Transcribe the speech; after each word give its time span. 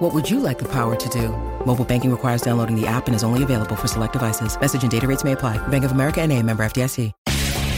What 0.00 0.14
would 0.14 0.30
you 0.30 0.40
like 0.40 0.58
the 0.58 0.68
power 0.68 0.96
to 0.96 1.08
do? 1.10 1.28
Mobile 1.66 1.84
banking 1.84 2.10
requires 2.10 2.40
downloading 2.40 2.74
the 2.74 2.86
app 2.86 3.06
and 3.06 3.14
is 3.14 3.22
only 3.22 3.42
available 3.42 3.76
for 3.76 3.86
select 3.86 4.14
devices. 4.14 4.58
Message 4.58 4.82
and 4.82 4.90
data 4.90 5.06
rates 5.06 5.24
may 5.24 5.32
apply. 5.32 5.58
Bank 5.68 5.84
of 5.84 5.92
America 5.92 6.22
and 6.22 6.32
a 6.32 6.42
member 6.42 6.62
FDIC. 6.62 7.12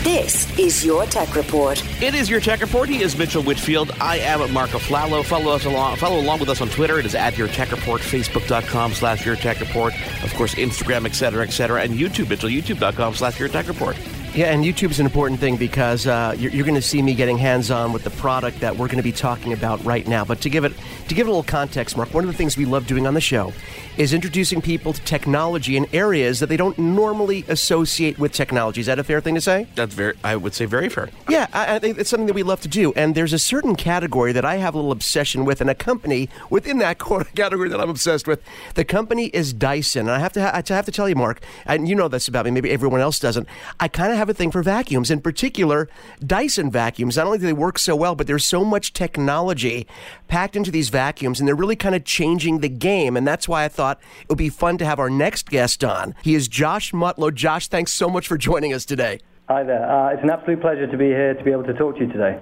This 0.05 0.59
is 0.59 0.85
your 0.85 1.05
tech 1.07 1.35
report. 1.35 1.83
It 2.01 2.15
is 2.15 2.31
your 2.31 2.41
tech 2.41 2.61
report. 2.61 2.89
He 2.89 3.03
is 3.03 3.17
Mitchell 3.17 3.43
Whitfield. 3.43 3.91
I 4.01 4.19
am 4.19 4.53
Marco 4.53 4.79
Flallow. 4.79 5.25
Follow 5.25 5.53
us 5.53 5.65
along. 5.65 5.97
Follow 5.97 6.21
along 6.21 6.39
with 6.39 6.49
us 6.49 6.61
on 6.61 6.69
Twitter. 6.69 7.01
It 7.01 7.07
is 7.07 7.17
at 7.17 7.37
your 7.37 7.49
tech 7.49 7.73
report. 7.73 8.01
Facebook.com 8.01 8.93
slash 8.93 9.27
your 9.27 9.37
tech 9.37 9.59
report. 9.59 9.95
Of 10.23 10.33
course, 10.35 10.55
Instagram, 10.55 11.07
etc., 11.07 11.43
etc., 11.45 11.83
and 11.83 11.95
YouTube. 11.95 12.29
Mitchell. 12.31 12.51
YouTube.com 12.51 13.15
slash 13.15 13.41
your 13.41 13.49
tech 13.49 13.67
report. 13.67 13.97
Yeah, 14.35 14.47
and 14.47 14.65
YouTube's 14.65 14.99
an 14.99 15.05
important 15.05 15.41
thing 15.41 15.59
because 15.59 16.07
uh, 16.07 16.35
you're, 16.39 16.51
you're 16.53 16.65
going 16.65 16.75
to 16.75 16.81
see 16.81 17.03
me 17.03 17.13
getting 17.13 17.37
hands-on 17.37 17.93
with 17.93 18.03
the 18.03 18.09
product 18.09 18.61
that 18.61 18.75
we're 18.75 18.87
going 18.87 18.97
to 18.97 19.03
be 19.03 19.13
talking 19.13 19.53
about 19.53 19.85
right 19.85 20.07
now. 20.07 20.25
But 20.25 20.41
to 20.41 20.49
give 20.49 20.65
it 20.65 20.73
to 21.09 21.15
give 21.15 21.27
it 21.27 21.31
a 21.31 21.33
little 21.33 21.43
context, 21.43 21.99
Mark, 21.99 22.15
one 22.15 22.25
of 22.25 22.31
the 22.31 22.37
things 22.37 22.57
we 22.57 22.65
love 22.65 22.87
doing 22.87 23.07
on 23.07 23.13
the 23.13 23.21
show 23.21 23.53
is 23.99 24.15
introducing 24.15 24.63
people 24.63 24.95
to 24.95 25.03
technology 25.03 25.77
in 25.77 25.87
areas 25.93 26.41
that 26.41 26.49
they 26.49 26.57
don't 26.57 26.79
normally 26.79 27.45
associate 27.49 28.19
with 28.19 28.33
technology. 28.33 28.81
Is 28.81 28.87
that 28.87 28.99
a 28.99 29.05
fair 29.05 29.21
thing 29.21 29.35
to 29.35 29.41
say? 29.43 29.67
That's 29.75 29.93
very. 29.93 30.15
I 30.25 30.37
would 30.37 30.55
say 30.55 30.65
very 30.65 30.89
fair. 30.89 31.11
Yeah, 31.29 31.47
I, 31.53 31.75
I 31.75 31.79
think 31.79 31.99
it's 31.99 32.09
something 32.09 32.27
that 32.27 32.35
we 32.35 32.43
love 32.43 32.63
to 32.63 32.69
do. 32.69 32.95
And 32.95 33.15
there's 33.15 33.35
a 33.35 33.39
certain 33.39 33.77
category 33.77 34.33
that 34.33 34.47
I 34.47 34.57
have 34.57 34.73
a 34.73 34.79
little 34.79 34.93
obsession 34.93 35.45
with, 35.45 35.61
and 35.61 35.69
a 35.69 35.75
company 35.75 36.31
within 36.49 36.79
that 36.79 36.99
category 37.35 37.69
that 37.69 37.83
I'm 37.83 37.91
obsessed 37.91 38.27
with. 38.27 38.41
The 38.77 38.85
company 38.87 39.27
is 39.27 39.53
Dyson, 39.53 40.09
and 40.09 40.13
I 40.13 40.21
have 40.21 40.33
to 40.33 40.41
ha- 40.41 40.53
I 40.55 40.75
have 40.75 40.87
to 40.87 40.93
tell 40.93 41.07
you, 41.07 41.17
Mark, 41.17 41.45
and 41.67 41.87
you 41.87 41.95
know 41.95 42.09
this 42.09 42.29
about 42.29 42.47
me. 42.47 42.51
Maybe 42.51 42.71
everyone 42.71 43.03
else 43.03 43.19
doesn't. 43.19 43.47
I 43.79 43.89
kind 43.89 44.11
of 44.11 44.22
have 44.23 44.29
a 44.29 44.35
thing 44.35 44.53
for 44.53 44.63
vacuums, 44.63 45.11
in 45.11 45.21
particular 45.21 45.89
Dyson 46.25 46.71
vacuums. 46.71 47.17
Not 47.17 47.27
only 47.27 47.39
do 47.39 47.47
they 47.47 47.53
work 47.53 47.77
so 47.77 47.97
well, 47.97 48.15
but 48.15 48.29
there's 48.29 48.45
so 48.45 48.65
much 48.65 48.93
technology 48.93 49.85
packed 50.29 50.55
into 50.55 50.71
these 50.71 50.91
vacuums, 50.91 51.41
and 51.41 51.49
they're 51.49 51.57
really 51.57 51.75
kind 51.75 51.97
of 51.97 52.05
changing 52.05 52.61
the 52.61 52.69
game. 52.69 53.17
And 53.17 53.27
that's 53.27 53.49
why 53.49 53.65
I 53.65 53.69
thought 53.69 54.01
it 54.21 54.29
would 54.29 54.39
be 54.39 54.49
fun 54.49 54.79
to 54.79 54.85
have 54.85 55.01
our 55.01 55.11
next 55.11 55.51
guest 55.51 55.83
on. 55.83 56.15
He 56.23 56.37
is 56.37 56.47
Josh 56.47 56.93
Mutlow. 56.93 57.35
Josh, 57.35 57.67
thanks 57.67 57.93
so 57.93 58.09
much 58.09 58.29
for 58.29 58.39
joining 58.39 58.73
us 58.73 58.85
today. 58.85 59.19
Hi 59.49 59.65
there. 59.65 59.91
Uh, 59.91 60.13
it's 60.13 60.23
an 60.23 60.31
absolute 60.31 60.61
pleasure 60.61 60.87
to 60.87 60.97
be 60.97 61.07
here 61.07 61.35
to 61.35 61.43
be 61.43 61.51
able 61.51 61.65
to 61.65 61.75
talk 61.75 61.97
to 61.97 62.05
you 62.05 62.13
today. 62.13 62.39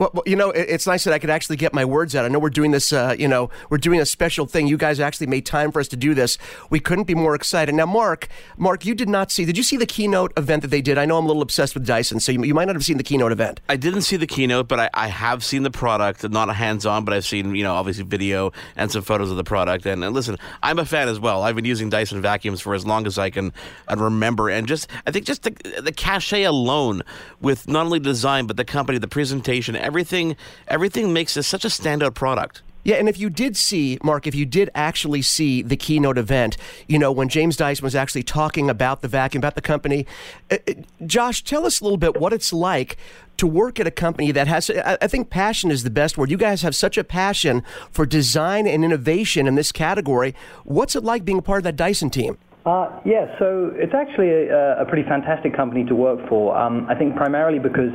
Well, 0.00 0.10
well, 0.14 0.22
you 0.24 0.34
know, 0.34 0.48
it's 0.50 0.86
nice 0.86 1.04
that 1.04 1.12
I 1.12 1.18
could 1.18 1.28
actually 1.28 1.56
get 1.56 1.74
my 1.74 1.84
words 1.84 2.16
out. 2.16 2.24
I 2.24 2.28
know 2.28 2.38
we're 2.38 2.48
doing 2.48 2.70
this, 2.70 2.90
uh, 2.90 3.14
you 3.18 3.28
know, 3.28 3.50
we're 3.68 3.76
doing 3.76 4.00
a 4.00 4.06
special 4.06 4.46
thing. 4.46 4.66
You 4.66 4.78
guys 4.78 4.98
actually 4.98 5.26
made 5.26 5.44
time 5.44 5.70
for 5.70 5.78
us 5.78 5.88
to 5.88 5.96
do 5.96 6.14
this. 6.14 6.38
We 6.70 6.80
couldn't 6.80 7.04
be 7.04 7.14
more 7.14 7.34
excited. 7.34 7.74
Now, 7.74 7.84
Mark, 7.84 8.26
Mark, 8.56 8.86
you 8.86 8.94
did 8.94 9.10
not 9.10 9.30
see, 9.30 9.44
did 9.44 9.58
you 9.58 9.62
see 9.62 9.76
the 9.76 9.84
keynote 9.84 10.32
event 10.38 10.62
that 10.62 10.68
they 10.68 10.80
did? 10.80 10.96
I 10.96 11.04
know 11.04 11.18
I'm 11.18 11.26
a 11.26 11.28
little 11.28 11.42
obsessed 11.42 11.74
with 11.74 11.84
Dyson, 11.84 12.18
so 12.18 12.32
you, 12.32 12.42
you 12.44 12.54
might 12.54 12.64
not 12.64 12.76
have 12.76 12.84
seen 12.84 12.96
the 12.96 13.02
keynote 13.02 13.30
event. 13.30 13.60
I 13.68 13.76
didn't 13.76 14.00
see 14.00 14.16
the 14.16 14.26
keynote, 14.26 14.68
but 14.68 14.80
I, 14.80 14.90
I 14.94 15.08
have 15.08 15.44
seen 15.44 15.64
the 15.64 15.70
product, 15.70 16.26
not 16.30 16.48
a 16.48 16.54
hands 16.54 16.86
on, 16.86 17.04
but 17.04 17.12
I've 17.12 17.26
seen, 17.26 17.54
you 17.54 17.62
know, 17.62 17.74
obviously 17.74 18.04
video 18.04 18.54
and 18.76 18.90
some 18.90 19.02
photos 19.02 19.30
of 19.30 19.36
the 19.36 19.44
product. 19.44 19.84
And, 19.84 20.02
and 20.02 20.14
listen, 20.14 20.38
I'm 20.62 20.78
a 20.78 20.86
fan 20.86 21.10
as 21.10 21.20
well. 21.20 21.42
I've 21.42 21.56
been 21.56 21.66
using 21.66 21.90
Dyson 21.90 22.22
vacuums 22.22 22.62
for 22.62 22.72
as 22.72 22.86
long 22.86 23.06
as 23.06 23.18
I 23.18 23.28
can 23.28 23.52
remember. 23.94 24.48
And 24.48 24.66
just, 24.66 24.88
I 25.06 25.10
think 25.10 25.26
just 25.26 25.42
the, 25.42 25.50
the 25.82 25.92
cachet 25.92 26.44
alone 26.44 27.02
with 27.42 27.68
not 27.68 27.84
only 27.84 28.00
design, 28.00 28.46
but 28.46 28.56
the 28.56 28.64
company, 28.64 28.96
the 28.96 29.06
presentation, 29.06 29.76
everything 29.90 30.36
everything 30.68 31.12
makes 31.12 31.34
this 31.34 31.46
such 31.46 31.64
a 31.64 31.68
standout 31.68 32.14
product. 32.14 32.62
Yeah, 32.82 32.96
and 32.96 33.08
if 33.08 33.18
you 33.18 33.28
did 33.28 33.56
see, 33.58 33.98
Mark, 34.02 34.26
if 34.26 34.34
you 34.34 34.46
did 34.46 34.70
actually 34.74 35.20
see 35.20 35.60
the 35.60 35.76
keynote 35.76 36.16
event, 36.16 36.56
you 36.86 36.98
know, 36.98 37.12
when 37.12 37.28
James 37.28 37.56
Dyson 37.56 37.84
was 37.84 37.94
actually 37.94 38.22
talking 38.22 38.70
about 38.70 39.02
the 39.02 39.08
vacuum, 39.08 39.40
about 39.40 39.54
the 39.54 39.60
company, 39.60 40.06
uh, 40.50 40.56
uh, 40.66 40.72
Josh, 41.04 41.44
tell 41.44 41.66
us 41.66 41.80
a 41.80 41.84
little 41.84 41.98
bit 41.98 42.18
what 42.18 42.32
it's 42.32 42.54
like 42.54 42.96
to 43.36 43.46
work 43.46 43.78
at 43.80 43.86
a 43.86 43.90
company 43.90 44.32
that 44.32 44.46
has, 44.46 44.70
I 44.70 45.06
think 45.08 45.28
passion 45.28 45.70
is 45.70 45.82
the 45.82 45.90
best 45.90 46.16
word. 46.16 46.30
You 46.30 46.38
guys 46.38 46.62
have 46.62 46.74
such 46.74 46.96
a 46.96 47.04
passion 47.04 47.62
for 47.90 48.06
design 48.06 48.66
and 48.66 48.82
innovation 48.82 49.46
in 49.46 49.56
this 49.56 49.72
category. 49.72 50.34
What's 50.64 50.96
it 50.96 51.04
like 51.04 51.24
being 51.24 51.38
a 51.38 51.42
part 51.42 51.58
of 51.58 51.64
that 51.64 51.76
Dyson 51.76 52.08
team? 52.08 52.38
Uh, 52.66 52.88
yeah, 53.06 53.26
so 53.38 53.72
it's 53.74 53.94
actually 53.94 54.28
a, 54.28 54.82
a, 54.82 54.84
pretty 54.84 55.08
fantastic 55.08 55.56
company 55.56 55.82
to 55.84 55.94
work 55.94 56.28
for. 56.28 56.54
Um, 56.54 56.86
I 56.90 56.94
think 56.94 57.16
primarily 57.16 57.58
because 57.58 57.90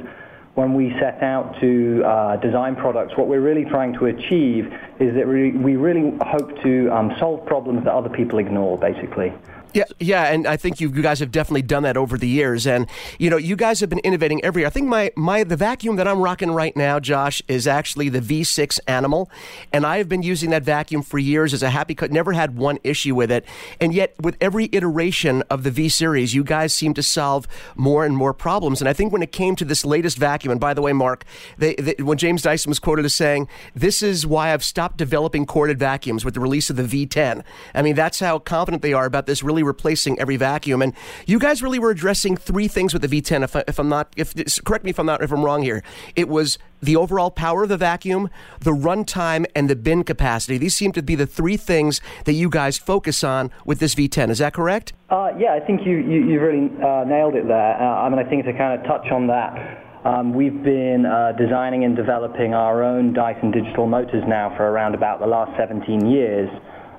when 0.55 0.73
we 0.73 0.91
set 0.99 1.21
out 1.21 1.59
to 1.59 2.01
uh, 2.05 2.37
design 2.37 2.75
products, 2.75 3.15
what 3.17 3.27
we're 3.27 3.41
really 3.41 3.65
trying 3.65 3.93
to 3.93 4.05
achieve 4.05 4.73
is 4.99 5.13
that 5.13 5.27
we, 5.27 5.51
we 5.51 5.75
really 5.75 6.17
hope 6.21 6.61
to 6.63 6.89
um, 6.89 7.13
solve 7.19 7.45
problems 7.45 7.83
that 7.83 7.93
other 7.93 8.09
people 8.09 8.39
ignore, 8.39 8.77
basically. 8.77 9.33
Yeah, 9.75 9.83
yeah, 9.99 10.31
and 10.31 10.47
I 10.47 10.55
think 10.55 10.79
you, 10.79 10.89
guys 10.89 11.19
have 11.19 11.31
definitely 11.31 11.63
done 11.63 11.83
that 11.83 11.97
over 11.97 12.17
the 12.17 12.29
years, 12.29 12.65
and 12.65 12.87
you 13.19 13.29
know 13.29 13.35
you 13.35 13.57
guys 13.57 13.81
have 13.81 13.89
been 13.89 13.99
innovating 13.99 14.41
every 14.41 14.61
year. 14.61 14.67
I 14.67 14.69
think 14.69 14.87
my 14.87 15.11
my 15.17 15.43
the 15.43 15.57
vacuum 15.57 15.97
that 15.97 16.07
I'm 16.07 16.21
rocking 16.21 16.51
right 16.51 16.73
now, 16.77 16.97
Josh, 17.01 17.41
is 17.49 17.67
actually 17.67 18.07
the 18.07 18.21
V6 18.21 18.79
Animal, 18.87 19.29
and 19.73 19.85
I 19.85 19.97
have 19.97 20.07
been 20.07 20.23
using 20.23 20.49
that 20.51 20.63
vacuum 20.63 21.01
for 21.01 21.19
years 21.19 21.53
as 21.53 21.61
a 21.61 21.71
happy 21.71 21.93
cut. 21.93 22.09
Never 22.09 22.31
had 22.31 22.55
one 22.55 22.79
issue 22.85 23.15
with 23.15 23.29
it, 23.29 23.43
and 23.81 23.93
yet 23.93 24.15
with 24.17 24.37
every 24.39 24.69
iteration 24.71 25.43
of 25.49 25.63
the 25.63 25.71
V 25.71 25.89
series, 25.89 26.33
you 26.33 26.45
guys 26.45 26.73
seem 26.73 26.93
to 26.93 27.03
solve 27.03 27.45
more 27.75 28.05
and 28.05 28.15
more 28.15 28.33
problems. 28.33 28.79
And 28.81 28.87
I 28.87 28.93
think 28.93 29.11
when 29.11 29.21
it 29.21 29.33
came 29.33 29.57
to 29.57 29.65
this 29.65 29.83
latest 29.83 30.17
vacuum, 30.17 30.51
and 30.51 30.59
by 30.61 30.73
the 30.73 30.81
way, 30.81 30.93
Mark, 30.93 31.25
they, 31.57 31.75
they, 31.75 32.01
when 32.01 32.17
James 32.17 32.41
Dyson 32.43 32.69
was 32.69 32.79
quoted 32.79 33.03
as 33.03 33.13
saying, 33.13 33.49
"This 33.75 34.01
is 34.01 34.25
why 34.25 34.53
I've 34.53 34.63
stopped 34.63 34.95
developing 34.95 35.45
corded 35.45 35.79
vacuums 35.79 36.23
with 36.23 36.33
the 36.33 36.39
release 36.39 36.69
of 36.69 36.77
the 36.77 36.83
V10." 36.83 37.43
I 37.73 37.81
mean, 37.81 37.95
that's 37.95 38.21
how 38.21 38.39
confident 38.39 38.81
they 38.81 38.93
are 38.93 39.05
about 39.05 39.25
this 39.25 39.43
really 39.43 39.64
replacing 39.65 40.19
every 40.19 40.37
vacuum. 40.37 40.81
And 40.81 40.93
you 41.25 41.39
guys 41.39 41.61
really 41.61 41.79
were 41.79 41.91
addressing 41.91 42.37
three 42.37 42.67
things 42.67 42.93
with 42.93 43.01
the 43.01 43.07
V10. 43.07 43.43
If, 43.43 43.55
I, 43.55 43.63
if 43.67 43.79
I'm 43.79 43.89
not, 43.89 44.13
if 44.15 44.33
correct 44.63 44.85
me 44.85 44.91
if 44.91 44.99
I'm 44.99 45.05
not, 45.05 45.21
if 45.21 45.31
I'm 45.31 45.43
wrong 45.43 45.63
here. 45.63 45.83
It 46.15 46.29
was 46.29 46.57
the 46.81 46.95
overall 46.95 47.31
power 47.31 47.63
of 47.63 47.69
the 47.69 47.77
vacuum, 47.77 48.29
the 48.59 48.71
runtime, 48.71 49.45
and 49.55 49.69
the 49.69 49.75
bin 49.75 50.03
capacity. 50.03 50.57
These 50.57 50.75
seem 50.75 50.91
to 50.93 51.01
be 51.01 51.15
the 51.15 51.25
three 51.25 51.57
things 51.57 52.01
that 52.25 52.33
you 52.33 52.49
guys 52.49 52.77
focus 52.77 53.23
on 53.23 53.51
with 53.65 53.79
this 53.79 53.95
V10. 53.95 54.29
Is 54.29 54.37
that 54.37 54.53
correct? 54.53 54.93
Uh, 55.09 55.31
yeah, 55.37 55.53
I 55.53 55.59
think 55.59 55.81
you, 55.85 55.97
you, 55.97 56.25
you 56.27 56.39
really 56.39 56.69
uh, 56.83 57.03
nailed 57.05 57.35
it 57.35 57.47
there. 57.47 57.81
Uh, 57.81 58.05
I 58.05 58.09
mean, 58.09 58.19
I 58.19 58.29
think 58.29 58.45
to 58.45 58.53
kind 58.53 58.79
of 58.79 58.85
touch 58.87 59.11
on 59.11 59.27
that, 59.27 59.85
um, 60.05 60.33
we've 60.33 60.63
been 60.63 61.05
uh, 61.05 61.31
designing 61.37 61.83
and 61.83 61.95
developing 61.95 62.53
our 62.53 62.83
own 62.83 63.13
Dyson 63.13 63.49
digital 63.49 63.87
motors 63.87 64.23
now 64.27 64.53
for 64.55 64.63
around 64.69 64.93
about 64.93 65.19
the 65.19 65.25
last 65.25 65.57
17 65.57 66.05
years. 66.05 66.49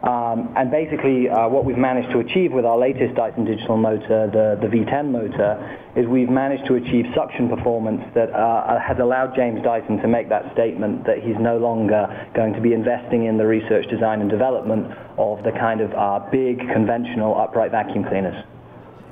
Um, 0.07 0.55
and 0.55 0.71
basically, 0.71 1.29
uh, 1.29 1.49
what 1.49 1.65
we've 1.65 1.77
managed 1.77 2.13
to 2.13 2.21
achieve 2.21 2.53
with 2.53 2.65
our 2.65 2.79
latest 2.79 3.17
Dyson 3.17 3.45
digital 3.45 3.77
motor, 3.77 4.31
the, 4.31 4.55
the 4.63 4.71
V10 4.71 5.11
motor, 5.11 5.59
is 5.97 6.07
we've 6.07 6.31
managed 6.31 6.65
to 6.67 6.75
achieve 6.75 7.07
suction 7.13 7.49
performance 7.49 8.03
that 8.15 8.31
uh, 8.31 8.79
has 8.79 8.99
allowed 9.01 9.35
James 9.35 9.61
Dyson 9.65 9.99
to 9.99 10.07
make 10.07 10.29
that 10.29 10.53
statement 10.53 11.05
that 11.07 11.19
he's 11.19 11.35
no 11.41 11.59
longer 11.59 12.07
going 12.37 12.53
to 12.53 12.61
be 12.61 12.73
investing 12.73 13.27
in 13.27 13.37
the 13.37 13.47
research, 13.47 13.91
design, 13.91 14.21
and 14.21 14.31
development 14.31 14.87
of 15.19 15.43
the 15.43 15.51
kind 15.51 15.81
of 15.81 15.93
uh, 15.95 16.21
big, 16.31 16.59
conventional 16.73 17.35
upright 17.35 17.73
vacuum 17.73 18.05
cleaners. 18.05 18.45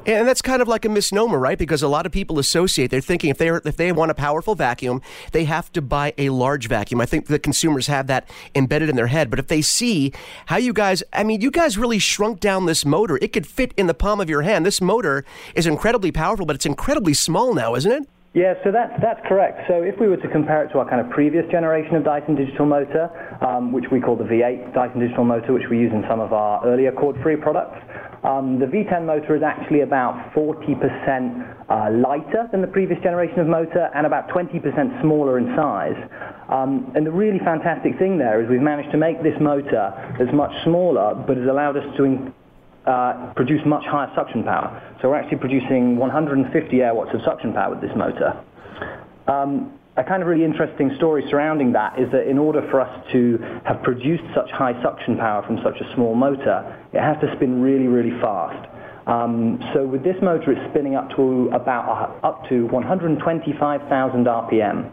And 0.07 0.29
that's 0.29 0.43
kind 0.43 0.61
of 0.61 0.69
like 0.69 0.85
a 0.85 0.89
misnomer, 0.89 1.39
right? 1.39 1.59
Because 1.59 1.83
a 1.83 1.89
lot 1.89 2.05
of 2.07 2.13
people 2.13 2.39
associate, 2.39 2.91
they're 2.91 3.01
thinking 3.01 3.31
if 3.31 3.39
they 3.39 3.49
if 3.49 3.77
they 3.77 3.93
want 3.93 4.11
a 4.11 4.15
powerful 4.15 4.55
vacuum, 4.55 5.01
they 5.33 5.45
have 5.45 5.73
to 5.73 5.83
buy 5.83 6.13
a 6.19 6.29
large 6.31 6.69
vacuum. 6.69 7.01
I 7.01 7.07
think 7.07 7.27
the 7.27 7.39
consumers 7.39 7.87
have 7.87 8.07
that 8.09 8.29
embedded 8.55 8.89
in 8.91 8.97
their 8.97 9.07
head. 9.07 9.31
But 9.31 9.39
if 9.39 9.49
they 9.49 9.63
see 9.63 10.13
how 10.47 10.57
you 10.57 10.73
guys, 10.73 11.03
I 11.13 11.25
mean, 11.25 11.41
you 11.41 11.51
guys 11.51 11.79
really 11.79 11.99
shrunk 11.99 12.41
down 12.41 12.67
this 12.67 12.85
motor. 12.85 13.19
It 13.23 13.33
could 13.33 13.47
fit 13.47 13.73
in 13.77 13.87
the 13.87 13.95
palm 13.95 14.21
of 14.21 14.29
your 14.29 14.43
hand. 14.43 14.67
This 14.67 14.81
motor 14.81 15.25
is 15.55 15.67
incredibly 15.67 16.13
powerful, 16.13 16.47
but 16.47 16.57
it's 16.57 16.67
incredibly 16.67 17.15
small 17.15 17.55
now, 17.55 17.75
isn't 17.75 17.91
it? 17.91 18.09
Yeah, 18.35 18.55
so 18.67 18.73
that's, 18.73 18.91
that's 19.01 19.23
correct. 19.31 19.63
So 19.71 19.87
if 19.87 19.95
we 20.01 20.09
were 20.09 20.17
to 20.19 20.27
compare 20.27 20.65
it 20.65 20.75
to 20.75 20.83
our 20.83 20.91
kind 20.91 20.99
of 20.99 21.09
previous 21.15 21.47
generation 21.53 21.95
of 21.95 22.03
Dyson 22.03 22.35
digital 22.35 22.67
motor, 22.67 23.07
um, 23.47 23.71
which 23.71 23.85
we 23.93 24.01
call 24.01 24.17
the 24.17 24.27
V8 24.27 24.75
Dyson 24.75 24.99
digital 24.99 25.23
motor, 25.23 25.53
which 25.53 25.71
we 25.71 25.79
use 25.79 25.93
in 25.95 26.03
some 26.11 26.19
of 26.19 26.33
our 26.33 26.59
earlier 26.67 26.91
cord-free 26.91 27.37
products, 27.37 27.79
um, 28.27 28.59
the 28.59 28.67
V10 28.67 29.07
motor 29.07 29.37
is 29.37 29.45
actually 29.47 29.83
about 29.83 30.35
40% 30.35 30.67
uh, 30.67 31.95
lighter 31.95 32.51
than 32.51 32.61
the 32.61 32.67
previous 32.67 32.99
generation 33.05 33.39
of 33.39 33.47
motor 33.47 33.89
and 33.95 34.05
about 34.05 34.27
20% 34.31 34.51
smaller 35.01 35.39
in 35.39 35.55
size. 35.55 35.95
Um, 36.51 36.91
and 36.97 37.07
the 37.07 37.13
really 37.13 37.39
fantastic 37.39 37.97
thing 38.01 38.19
there 38.19 38.43
is 38.43 38.51
we've 38.51 38.61
managed 38.61 38.91
to 38.91 38.99
make 38.99 39.23
this 39.23 39.39
motor 39.41 39.95
as 40.19 40.27
much 40.35 40.51
smaller, 40.65 41.15
but 41.15 41.37
has 41.37 41.47
allowed 41.47 41.77
us 41.77 41.87
to 41.99 42.35
uh, 42.87 43.33
produce 43.35 43.61
much 43.67 43.85
higher 43.85 44.11
suction 44.15 44.45
power. 44.45 44.83
So 45.01 45.09
we're 45.09 45.17
actually 45.17 45.39
producing 45.39 45.97
150 45.97 46.81
air 46.83 46.95
watts 46.95 47.11
of 47.15 47.21
suction 47.25 47.53
power 47.53 47.71
with 47.71 47.81
this 47.81 47.97
motor. 47.97 48.39
Um, 49.27 49.79
a 49.97 50.03
kind 50.03 50.23
of 50.23 50.29
really 50.29 50.45
interesting 50.45 50.93
story 50.97 51.25
surrounding 51.31 51.73
that 51.73 51.99
is 51.99 52.11
that 52.11 52.29
in 52.29 52.37
order 52.37 52.67
for 52.71 52.81
us 52.81 53.07
to 53.13 53.39
have 53.65 53.83
produced 53.83 54.25
such 54.35 54.51
high 54.51 54.81
suction 54.83 55.17
power 55.17 55.43
from 55.47 55.59
such 55.63 55.81
a 55.81 55.95
small 55.95 56.15
motor, 56.15 56.77
it 56.93 57.01
has 57.01 57.17
to 57.21 57.33
spin 57.37 57.63
really, 57.63 57.87
really 57.87 58.19
fast. 58.21 58.69
Um, 59.07 59.63
so 59.73 59.87
with 59.87 60.03
this 60.03 60.17
motor, 60.21 60.53
it's 60.53 60.71
spinning 60.71 60.97
up 60.97 61.11
to 61.17 61.49
about 61.53 62.21
uh, 62.25 62.27
up 62.27 62.49
to 62.49 62.67
125,000 62.67 64.25
RPM. 64.25 64.91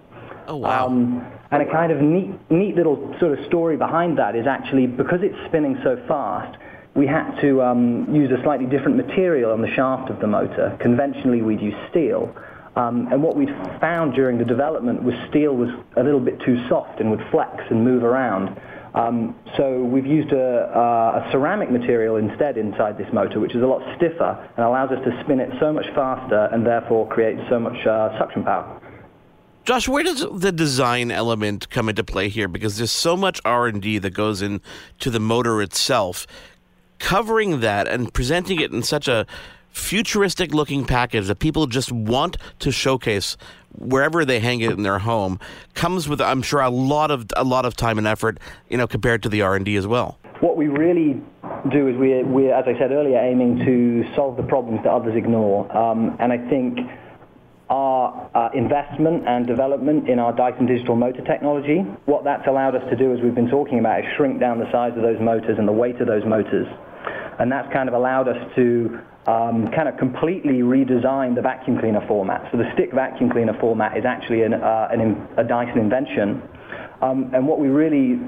Oh 0.47 0.57
wow! 0.57 0.87
Um, 0.87 1.25
and 1.51 1.61
a 1.61 1.71
kind 1.71 1.91
of 1.91 2.01
neat, 2.01 2.29
neat 2.49 2.75
little 2.75 3.15
sort 3.19 3.37
of 3.37 3.45
story 3.45 3.77
behind 3.77 4.17
that 4.17 4.35
is 4.35 4.47
actually 4.47 4.87
because 4.87 5.19
it's 5.21 5.35
spinning 5.47 5.77
so 5.83 6.01
fast, 6.07 6.57
we 6.95 7.07
had 7.07 7.39
to 7.41 7.61
um, 7.61 8.13
use 8.13 8.31
a 8.31 8.41
slightly 8.43 8.65
different 8.65 8.97
material 8.97 9.51
on 9.51 9.61
the 9.61 9.73
shaft 9.75 10.09
of 10.09 10.19
the 10.19 10.27
motor. 10.27 10.77
Conventionally, 10.81 11.41
we'd 11.41 11.61
use 11.61 11.75
steel. 11.89 12.35
Um, 12.75 13.07
and 13.11 13.21
what 13.21 13.35
we'd 13.35 13.53
found 13.79 14.13
during 14.13 14.37
the 14.37 14.45
development 14.45 15.03
was 15.03 15.13
steel 15.29 15.55
was 15.55 15.69
a 15.97 16.03
little 16.03 16.19
bit 16.19 16.39
too 16.45 16.57
soft 16.69 16.99
and 16.99 17.11
would 17.11 17.23
flex 17.31 17.63
and 17.69 17.83
move 17.83 18.03
around. 18.03 18.59
Um, 18.93 19.35
so 19.57 19.83
we've 19.83 20.05
used 20.05 20.33
a, 20.33 21.23
a, 21.25 21.31
ceramic 21.31 21.71
material 21.71 22.17
instead 22.17 22.57
inside 22.57 22.97
this 22.97 23.07
motor, 23.13 23.39
which 23.39 23.55
is 23.55 23.61
a 23.61 23.65
lot 23.65 23.81
stiffer 23.95 24.49
and 24.57 24.65
allows 24.65 24.91
us 24.91 24.99
to 25.05 25.23
spin 25.23 25.39
it 25.39 25.49
so 25.61 25.71
much 25.71 25.85
faster 25.95 26.49
and 26.51 26.65
therefore 26.65 27.07
create 27.07 27.37
so 27.49 27.57
much 27.57 27.85
uh, 27.87 28.17
suction 28.19 28.43
power. 28.43 28.81
Josh, 29.63 29.87
where 29.87 30.03
does 30.03 30.25
the 30.33 30.51
design 30.51 31.11
element 31.11 31.69
come 31.69 31.87
into 31.87 32.03
play 32.03 32.29
here? 32.29 32.47
Because 32.47 32.77
there's 32.77 32.91
so 32.91 33.15
much 33.15 33.39
R 33.45 33.67
and 33.67 33.81
D 33.81 33.99
that 33.99 34.09
goes 34.09 34.41
into 34.41 35.09
the 35.09 35.19
motor 35.19 35.61
itself. 35.61 36.25
Covering 37.01 37.59
that 37.59 37.87
and 37.87 38.13
presenting 38.13 38.61
it 38.61 38.71
in 38.71 38.83
such 38.83 39.07
a 39.07 39.25
futuristic 39.71 40.53
looking 40.53 40.85
package 40.85 41.27
that 41.27 41.39
people 41.39 41.65
just 41.67 41.91
want 41.91 42.37
to 42.59 42.71
showcase 42.71 43.37
wherever 43.73 44.23
they 44.23 44.39
hang 44.39 44.61
it 44.61 44.71
in 44.71 44.83
their 44.83 44.99
home 44.99 45.39
comes 45.73 46.07
with 46.07 46.19
I'm 46.21 46.41
sure 46.41 46.59
a 46.59 46.69
lot 46.69 47.09
of 47.09 47.25
a 47.37 47.43
lot 47.43 47.65
of 47.65 47.75
time 47.75 47.97
and 47.97 48.05
effort 48.05 48.37
you 48.69 48.77
know 48.77 48.85
compared 48.85 49.23
to 49.23 49.29
the 49.29 49.41
R&D 49.41 49.77
as 49.77 49.87
well 49.87 50.19
what 50.41 50.57
we 50.57 50.67
really 50.67 51.21
do 51.71 51.87
is 51.87 51.95
we 51.95 52.21
we 52.23 52.51
as 52.51 52.65
I 52.67 52.77
said 52.77 52.91
earlier 52.91 53.17
aiming 53.17 53.59
to 53.65 54.13
solve 54.13 54.35
the 54.35 54.43
problems 54.43 54.81
that 54.83 54.91
others 54.91 55.15
ignore 55.15 55.71
um, 55.75 56.17
and 56.19 56.33
I 56.33 56.37
think 56.49 56.79
our 57.71 58.29
uh, 58.35 58.49
investment 58.53 59.25
and 59.25 59.47
development 59.47 60.09
in 60.09 60.19
our 60.19 60.35
Dyson 60.35 60.65
digital 60.65 60.97
motor 60.97 61.23
technology, 61.23 61.79
what 62.03 62.25
that's 62.25 62.45
allowed 62.45 62.75
us 62.75 62.83
to 62.89 62.97
do, 62.97 63.13
as 63.13 63.21
we've 63.21 63.33
been 63.33 63.49
talking 63.49 63.79
about, 63.79 64.01
is 64.01 64.05
shrink 64.17 64.41
down 64.41 64.59
the 64.59 64.69
size 64.73 64.91
of 64.97 65.03
those 65.03 65.21
motors 65.21 65.55
and 65.57 65.65
the 65.65 65.71
weight 65.71 65.95
of 66.01 66.07
those 66.07 66.25
motors. 66.25 66.67
And 67.39 67.51
that's 67.51 67.71
kind 67.73 67.87
of 67.87 67.95
allowed 67.95 68.27
us 68.27 68.37
to 68.55 68.99
um, 69.27 69.69
kind 69.75 69.87
of 69.87 69.97
completely 69.97 70.61
redesign 70.61 71.35
the 71.35 71.41
vacuum 71.41 71.79
cleaner 71.79 72.05
format. 72.07 72.47
So 72.51 72.57
the 72.57 72.71
stick 72.73 72.91
vacuum 72.93 73.29
cleaner 73.29 73.57
format 73.59 73.97
is 73.97 74.05
actually 74.05 74.43
an, 74.43 74.53
uh, 74.53 74.87
an, 74.91 75.27
a 75.37 75.43
Dyson 75.43 75.77
invention. 75.77 76.41
Um, 77.01 77.31
and 77.33 77.47
what 77.47 77.59
we 77.59 77.67
really 77.67 78.19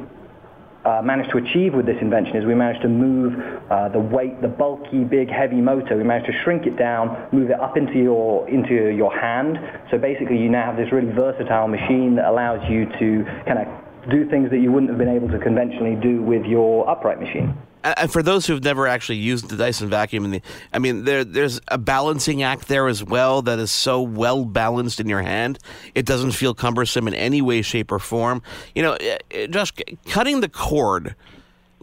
uh, 0.86 1.02
managed 1.02 1.32
to 1.32 1.38
achieve 1.38 1.74
with 1.74 1.86
this 1.86 1.98
invention 2.02 2.36
is 2.36 2.46
we 2.46 2.56
managed 2.56 2.82
to 2.82 2.90
move 2.90 3.34
uh, 3.72 3.90
the 3.90 4.00
weight, 4.00 4.42
the 4.42 4.48
bulky, 4.48 5.04
big, 5.04 5.30
heavy 5.30 5.62
motor. 5.62 5.98
We 5.98 6.04
managed 6.04 6.28
to 6.28 6.34
shrink 6.44 6.66
it 6.66 6.78
down, 6.78 7.30
move 7.32 7.50
it 7.50 7.60
up 7.60 7.78
into 7.78 7.94
your 7.94 8.48
into 8.50 8.92
your 8.92 9.18
hand. 9.18 9.58
So 9.92 9.98
basically, 9.98 10.38
you 10.38 10.50
now 10.50 10.66
have 10.66 10.78
this 10.78 10.92
really 10.92 11.12
versatile 11.12 11.68
machine 11.68 12.16
that 12.18 12.28
allows 12.28 12.60
you 12.70 12.86
to 13.00 13.26
kind 13.48 13.60
of 13.60 13.83
do 14.10 14.30
things 14.30 14.50
that 14.52 14.60
you 14.60 14.72
wouldn't 14.72 14.90
have 14.90 14.98
been 14.98 15.10
able 15.10 15.30
to 15.30 15.40
conventionally 15.40 15.96
do 15.96 16.22
with 16.22 16.46
your 16.46 16.90
upright 16.90 17.20
machine 17.20 17.58
and 17.84 18.12
for 18.12 18.24
those 18.24 18.46
who've 18.46 18.64
never 18.64 18.88
actually 18.88 19.18
used 19.18 19.50
the 19.50 19.58
Dyson 19.58 19.90
vacuum, 19.90 20.32
the, 20.32 20.42
I 20.72 20.80
mean, 20.80 21.04
there 21.04 21.24
there's 21.24 21.60
a 21.68 21.78
balancing 21.78 22.42
act 22.42 22.68
there 22.68 22.88
as 22.88 23.04
well 23.04 23.42
that 23.44 23.60
is 23.60 23.72
so 23.72 24.02
well 24.02 24.46
balanced 24.46 25.00
in 25.00 25.10
your 25.10 25.22
hand. 25.22 25.60
It 25.94 26.06
doesn't 26.06 26.32
feel 26.32 26.54
cumbersome 26.54 27.08
in 27.08 27.14
any 27.14 27.42
way, 27.42 27.62
shape, 27.62 27.92
or 27.92 28.00
form. 28.00 28.42
You 28.74 28.84
know, 28.84 28.94
eh, 28.94 29.18
eh, 29.32 29.48
just 29.48 29.82
cutting 30.08 30.40
the 30.40 30.50
cord 30.50 31.16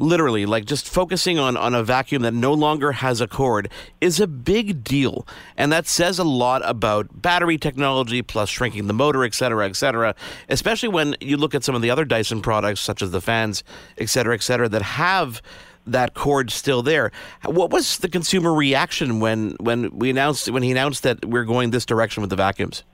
literally 0.00 0.46
like 0.46 0.64
just 0.64 0.88
focusing 0.88 1.38
on, 1.38 1.56
on 1.56 1.74
a 1.74 1.84
vacuum 1.84 2.22
that 2.22 2.34
no 2.34 2.52
longer 2.52 2.92
has 2.92 3.20
a 3.20 3.28
cord 3.28 3.70
is 4.00 4.18
a 4.18 4.26
big 4.26 4.82
deal 4.82 5.26
and 5.56 5.70
that 5.70 5.86
says 5.86 6.18
a 6.18 6.24
lot 6.24 6.62
about 6.64 7.22
battery 7.22 7.58
technology 7.58 8.22
plus 8.22 8.48
shrinking 8.48 8.86
the 8.86 8.94
motor 8.94 9.24
et 9.24 9.34
cetera 9.34 9.68
et 9.68 9.76
cetera 9.76 10.14
especially 10.48 10.88
when 10.88 11.14
you 11.20 11.36
look 11.36 11.54
at 11.54 11.62
some 11.62 11.74
of 11.74 11.82
the 11.82 11.90
other 11.90 12.04
dyson 12.04 12.40
products 12.40 12.80
such 12.80 13.02
as 13.02 13.10
the 13.10 13.20
fans 13.20 13.62
et 13.98 14.08
cetera 14.08 14.34
et 14.34 14.42
cetera 14.42 14.68
that 14.68 14.82
have 14.82 15.42
that 15.86 16.14
cord 16.14 16.50
still 16.50 16.82
there. 16.82 17.10
What 17.44 17.70
was 17.70 17.98
the 17.98 18.08
consumer 18.08 18.52
reaction 18.52 19.18
when 19.18 19.56
when 19.60 19.90
we 19.98 20.10
announced 20.10 20.50
when 20.50 20.62
he 20.62 20.70
announced 20.70 21.02
that 21.02 21.24
we're 21.24 21.44
going 21.44 21.70
this 21.70 21.86
direction 21.86 22.20
with 22.20 22.30
the 22.30 22.36
vacuums? 22.36 22.84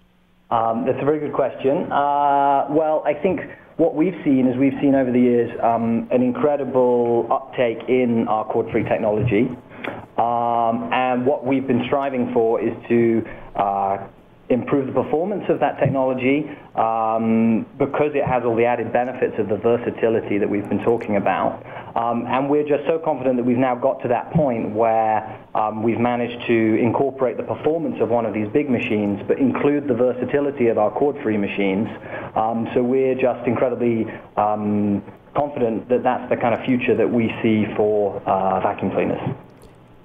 Um, 0.51 0.87
that's 0.87 1.01
a 1.01 1.05
very 1.05 1.19
good 1.19 1.33
question. 1.33 1.91
Uh, 1.91 2.67
well, 2.71 3.03
I 3.05 3.15
think 3.15 3.41
what 3.77 3.95
we've 3.95 4.17
seen 4.25 4.47
is 4.49 4.57
we've 4.57 4.79
seen 4.81 4.95
over 4.95 5.13
the 5.13 5.21
years 5.21 5.51
um, 5.63 6.09
an 6.11 6.23
incredible 6.23 7.29
uptake 7.31 7.79
in 7.89 8.27
our 8.29 8.45
cord-free 8.47 8.85
technology. 8.85 9.49
Um, 10.17 10.89
and 10.93 11.27
what 11.27 11.45
we've 11.45 11.67
been 11.67 11.83
striving 11.87 12.33
for 12.33 12.61
is 12.61 12.73
to 12.89 13.23
uh, 13.55 14.07
improve 14.49 14.87
the 14.87 14.93
performance 14.93 15.45
of 15.49 15.59
that 15.61 15.79
technology 15.81 16.49
um, 16.77 17.67
because 17.79 18.13
it 18.15 18.25
has 18.25 18.45
all 18.45 18.55
the 18.55 18.65
added 18.65 18.93
benefits 18.93 19.35
of 19.39 19.49
the 19.49 19.57
versatility 19.57 20.39
that 20.39 20.49
we've 20.49 20.69
been 20.69 20.85
talking 20.85 21.17
about. 21.17 21.65
Um, 21.97 22.27
and 22.29 22.49
we're 22.49 22.67
just 22.67 22.85
so 22.87 22.99
confident 22.99 23.37
that 23.39 23.45
we've 23.45 23.57
now 23.57 23.75
got 23.75 24.03
to 24.03 24.09
that 24.09 24.31
point 24.33 24.71
where 24.71 25.43
um, 25.55 25.83
we've 25.83 25.99
managed 25.99 26.47
to 26.47 26.79
incorporate 26.79 27.39
the 27.39 27.43
performance 27.43 27.97
of 28.01 28.11
one 28.11 28.27
of 28.27 28.35
these 28.35 28.49
big 28.53 28.71
machines, 28.71 29.21
but 29.27 29.39
include 29.39 29.89
the 29.89 29.95
versatility 29.95 30.69
of 30.69 30.79
our 30.79 30.91
cord-free 30.91 31.39
machines. 31.39 31.89
Um, 32.37 32.69
so 32.75 32.83
we're 32.83 33.15
just 33.15 33.47
incredibly 33.47 34.07
um, 34.37 35.03
confident 35.35 35.89
that 35.89 36.03
that's 36.03 36.29
the 36.31 36.37
kind 36.37 36.55
of 36.55 36.65
future 36.65 36.95
that 36.95 37.11
we 37.11 37.35
see 37.43 37.67
for 37.77 38.23
uh, 38.29 38.61
vacuum 38.61 38.93
cleaners. 38.93 39.21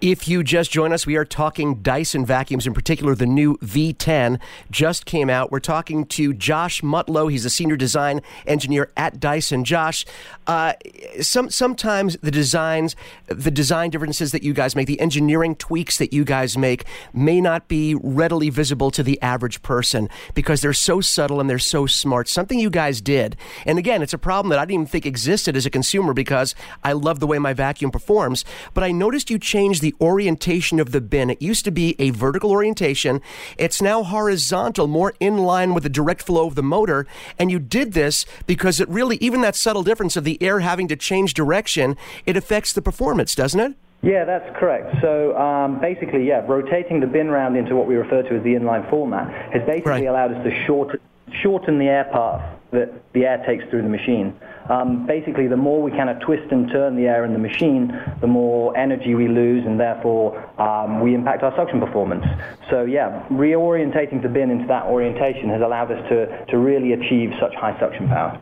If 0.02 0.28
you 0.28 0.44
just 0.44 0.72
join 0.72 0.94
us, 0.94 1.06
we 1.06 1.16
are 1.16 1.26
talking 1.26 1.76
Dyson 1.84 2.26
vacuums, 2.26 2.66
in 2.66 2.74
particular 2.74 3.14
the 3.14 3.28
new 3.28 3.58
V10 3.58 4.40
just 4.72 5.06
came 5.06 5.30
out. 5.30 5.52
We're 5.52 5.60
talking 5.60 6.08
to 6.08 6.34
Josh 6.34 6.82
Mutlow. 6.82 7.30
He's 7.30 7.46
a 7.46 7.52
senior 7.52 7.76
design 7.76 8.24
engineer 8.48 8.92
at 8.98 9.20
Dyson. 9.20 9.64
Josh, 9.64 10.08
uh, 10.48 10.74
some 11.22 11.52
sometimes 11.52 12.18
the 12.24 12.32
designs, 12.32 12.96
the 13.28 13.52
design 13.52 13.92
differences 13.92 14.32
that 14.32 14.42
you 14.42 14.56
guys 14.56 14.76
make, 14.76 14.88
the 14.88 15.00
engineering 15.00 15.54
tweaks 15.54 16.00
that 16.00 16.12
you 16.12 16.24
guys 16.24 16.58
make, 16.58 16.86
may 17.14 17.40
not 17.40 17.68
be 17.68 17.94
readily 17.94 18.50
visible 18.50 18.90
to 18.90 19.04
the 19.04 19.22
average 19.22 19.62
person 19.62 20.10
because 20.34 20.62
they're 20.62 20.74
so 20.74 21.00
subtle 21.00 21.40
and 21.40 21.48
they're 21.48 21.60
so 21.60 21.86
smart. 21.86 22.28
Something 22.28 22.58
you 22.58 22.72
guys 22.72 23.02
did, 23.02 23.38
and 23.68 23.78
again, 23.78 24.02
it's 24.02 24.14
a 24.14 24.18
problem 24.18 24.50
that 24.50 24.58
I 24.58 24.64
didn't 24.64 24.74
even 24.74 24.86
think 24.88 25.06
existed 25.06 25.56
as 25.56 25.68
a 25.68 25.70
consumer 25.70 26.16
because 26.16 26.56
I 26.84 26.94
love 26.94 27.20
the 27.20 27.28
way 27.28 27.38
my 27.38 27.54
vacuum 27.54 27.92
performs. 27.92 28.44
But 28.74 28.84
I 28.84 28.92
noticed 28.92 29.30
you 29.30 29.38
changed 29.38 29.91
the 29.92 30.06
orientation 30.06 30.80
of 30.80 30.92
the 30.92 31.02
bin. 31.02 31.30
It 31.30 31.42
used 31.42 31.66
to 31.66 31.72
be 31.72 31.96
a 32.00 32.12
vertical 32.12 32.52
orientation. 32.52 33.22
It's 33.58 33.82
now 33.82 34.04
horizontal, 34.04 34.88
more 34.88 35.14
in 35.20 35.38
line 35.38 35.74
with 35.74 35.84
the 35.84 35.90
direct 35.90 36.22
flow 36.24 36.48
of 36.48 36.56
the 36.56 36.64
motor. 36.64 37.06
And 37.38 37.52
you 37.52 37.60
did 37.60 37.94
this 37.94 38.26
because 38.48 38.80
it 38.80 38.88
really, 38.90 39.18
even 39.18 39.42
that 39.42 39.56
subtle 39.56 39.84
difference 39.84 40.16
of 40.16 40.24
the 40.24 40.42
air 40.42 40.60
having 40.60 40.88
to 40.88 40.96
change 40.96 41.34
direction, 41.34 41.98
it 42.26 42.38
affects 42.38 42.74
the 42.74 42.82
performance, 42.82 43.36
doesn't 43.36 43.60
it? 43.60 43.74
Yeah, 44.04 44.26
that's 44.26 44.58
correct. 44.58 44.96
So 45.02 45.38
um, 45.38 45.80
basically, 45.80 46.28
yeah, 46.28 46.46
rotating 46.48 47.00
the 47.02 47.08
bin 47.08 47.30
round 47.30 47.56
into 47.58 47.76
what 47.76 47.86
we 47.86 47.96
refer 47.96 48.24
to 48.24 48.36
as 48.36 48.44
the 48.44 48.56
inline 48.56 48.90
format 48.90 49.30
has 49.54 49.62
basically 49.68 49.92
right. 49.92 50.08
allowed 50.08 50.34
us 50.34 50.44
to 50.44 50.66
shorten, 50.66 51.00
shorten 51.44 51.78
the 51.78 51.86
air 51.86 52.10
path 52.12 52.58
that 52.72 53.12
the 53.14 53.26
air 53.26 53.44
takes 53.46 53.64
through 53.70 53.84
the 53.84 53.90
machine. 53.90 54.34
Um, 54.72 55.06
basically, 55.06 55.48
the 55.48 55.58
more 55.58 55.82
we 55.82 55.92
kind 55.92 56.10
of 56.10 56.22
twist 56.22 56.50
and 56.52 56.70
turn 56.72 56.96
the 56.96 57.08
air 57.08 57.26
in 57.26 57.34
the 57.34 57.40
machine, 57.40 57.92
the 58.22 58.28
more 58.28 58.76
energy 58.78 59.16
we 59.16 59.28
lose, 59.28 59.66
and 59.66 59.78
therefore 59.78 60.40
um, 60.62 61.02
we 61.02 61.14
impact 61.14 61.44
our 61.44 61.54
suction 61.58 61.82
performance. 61.82 62.24
So 62.70 62.86
yeah, 62.86 63.28
reorientating 63.30 64.22
the 64.22 64.30
bin 64.30 64.50
into 64.50 64.68
that 64.68 64.86
orientation 64.86 65.50
has 65.50 65.62
allowed 65.62 65.92
us 65.92 66.02
to, 66.10 66.46
to 66.46 66.58
really 66.58 66.94
achieve 66.94 67.32
such 67.38 67.54
high 67.56 67.78
suction 67.82 68.08
power. 68.08 68.40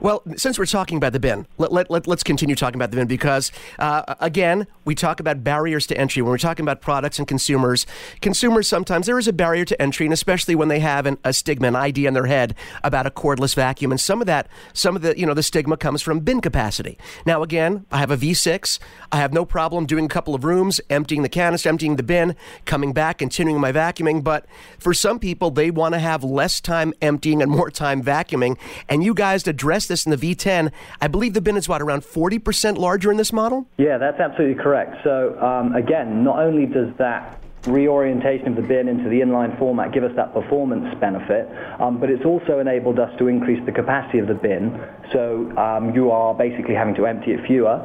Well, 0.00 0.22
since 0.36 0.58
we're 0.58 0.66
talking 0.66 0.96
about 0.96 1.12
the 1.12 1.20
bin, 1.20 1.46
let, 1.58 1.72
let, 1.72 1.90
let, 1.90 2.08
us 2.08 2.22
continue 2.22 2.54
talking 2.54 2.76
about 2.76 2.90
the 2.90 2.96
bin 2.96 3.06
because, 3.06 3.52
uh, 3.78 4.14
again, 4.20 4.66
we 4.84 4.94
talk 4.94 5.20
about 5.20 5.44
barriers 5.44 5.86
to 5.88 5.96
entry. 5.96 6.22
When 6.22 6.30
we're 6.30 6.38
talking 6.38 6.64
about 6.64 6.80
products 6.80 7.18
and 7.18 7.28
consumers, 7.28 7.86
consumers 8.20 8.68
sometimes 8.68 9.06
there 9.06 9.18
is 9.18 9.28
a 9.28 9.32
barrier 9.32 9.64
to 9.64 9.80
entry, 9.80 10.06
and 10.06 10.12
especially 10.12 10.54
when 10.54 10.68
they 10.68 10.80
have 10.80 11.06
an, 11.06 11.18
a 11.24 11.32
stigma, 11.32 11.68
an 11.68 11.76
idea 11.76 12.08
in 12.08 12.14
their 12.14 12.26
head 12.26 12.54
about 12.82 13.06
a 13.06 13.10
cordless 13.10 13.54
vacuum. 13.54 13.90
And 13.90 14.00
some 14.00 14.20
of 14.20 14.26
that, 14.26 14.48
some 14.72 14.96
of 14.96 15.02
the, 15.02 15.18
you 15.18 15.26
know, 15.26 15.34
the 15.34 15.42
stigma 15.42 15.76
comes 15.76 16.02
from 16.02 16.20
bin 16.20 16.40
capacity. 16.40 16.98
Now, 17.24 17.42
again, 17.42 17.86
I 17.90 17.98
have 17.98 18.10
a 18.10 18.16
V6. 18.16 18.78
I 19.10 19.16
have 19.16 19.32
no 19.32 19.44
problem 19.44 19.86
doing 19.86 20.06
a 20.06 20.08
couple 20.08 20.34
of 20.34 20.44
rooms, 20.44 20.80
emptying 20.90 21.22
the 21.22 21.28
canister, 21.28 21.68
emptying 21.68 21.96
the 21.96 22.02
bin, 22.02 22.36
coming 22.64 22.92
back, 22.92 23.18
continuing 23.18 23.60
my 23.60 23.72
vacuuming. 23.72 24.24
But 24.24 24.46
for 24.78 24.92
some 24.94 25.18
people, 25.18 25.50
they 25.50 25.70
want 25.70 25.94
to 25.94 25.98
have 25.98 26.24
less 26.24 26.60
time 26.60 26.92
emptying 27.00 27.42
and 27.42 27.50
more 27.50 27.70
time 27.70 28.02
vacuuming. 28.02 28.58
And 28.88 29.04
you 29.04 29.14
guys 29.14 29.42
did 29.42 29.56
address 29.62 29.86
this 29.86 30.04
in 30.04 30.10
the 30.10 30.16
V10. 30.16 30.72
I 31.00 31.06
believe 31.06 31.34
the 31.34 31.40
bin 31.40 31.56
is 31.56 31.68
what 31.68 31.80
around 31.80 32.02
40% 32.02 32.78
larger 32.78 33.12
in 33.12 33.16
this 33.16 33.32
model. 33.32 33.68
Yeah, 33.78 33.96
that's 33.96 34.18
absolutely 34.18 34.60
correct. 34.60 34.96
So 35.04 35.38
um, 35.40 35.76
again, 35.76 36.24
not 36.24 36.40
only 36.40 36.66
does 36.66 36.88
that 36.98 37.38
reorientation 37.66 38.48
of 38.48 38.56
the 38.56 38.62
bin 38.62 38.88
into 38.88 39.08
the 39.08 39.20
inline 39.20 39.56
format 39.56 39.92
give 39.94 40.02
us 40.02 40.10
that 40.16 40.34
performance 40.34 40.92
benefit, 40.98 41.46
um, 41.80 42.00
but 42.00 42.10
it's 42.10 42.24
also 42.24 42.58
enabled 42.58 42.98
us 42.98 43.16
to 43.20 43.28
increase 43.28 43.64
the 43.64 43.70
capacity 43.70 44.18
of 44.18 44.26
the 44.26 44.34
bin. 44.34 44.82
So 45.12 45.56
um, 45.56 45.94
you 45.94 46.10
are 46.10 46.34
basically 46.34 46.74
having 46.74 46.96
to 46.96 47.06
empty 47.06 47.30
it 47.30 47.46
fewer. 47.46 47.78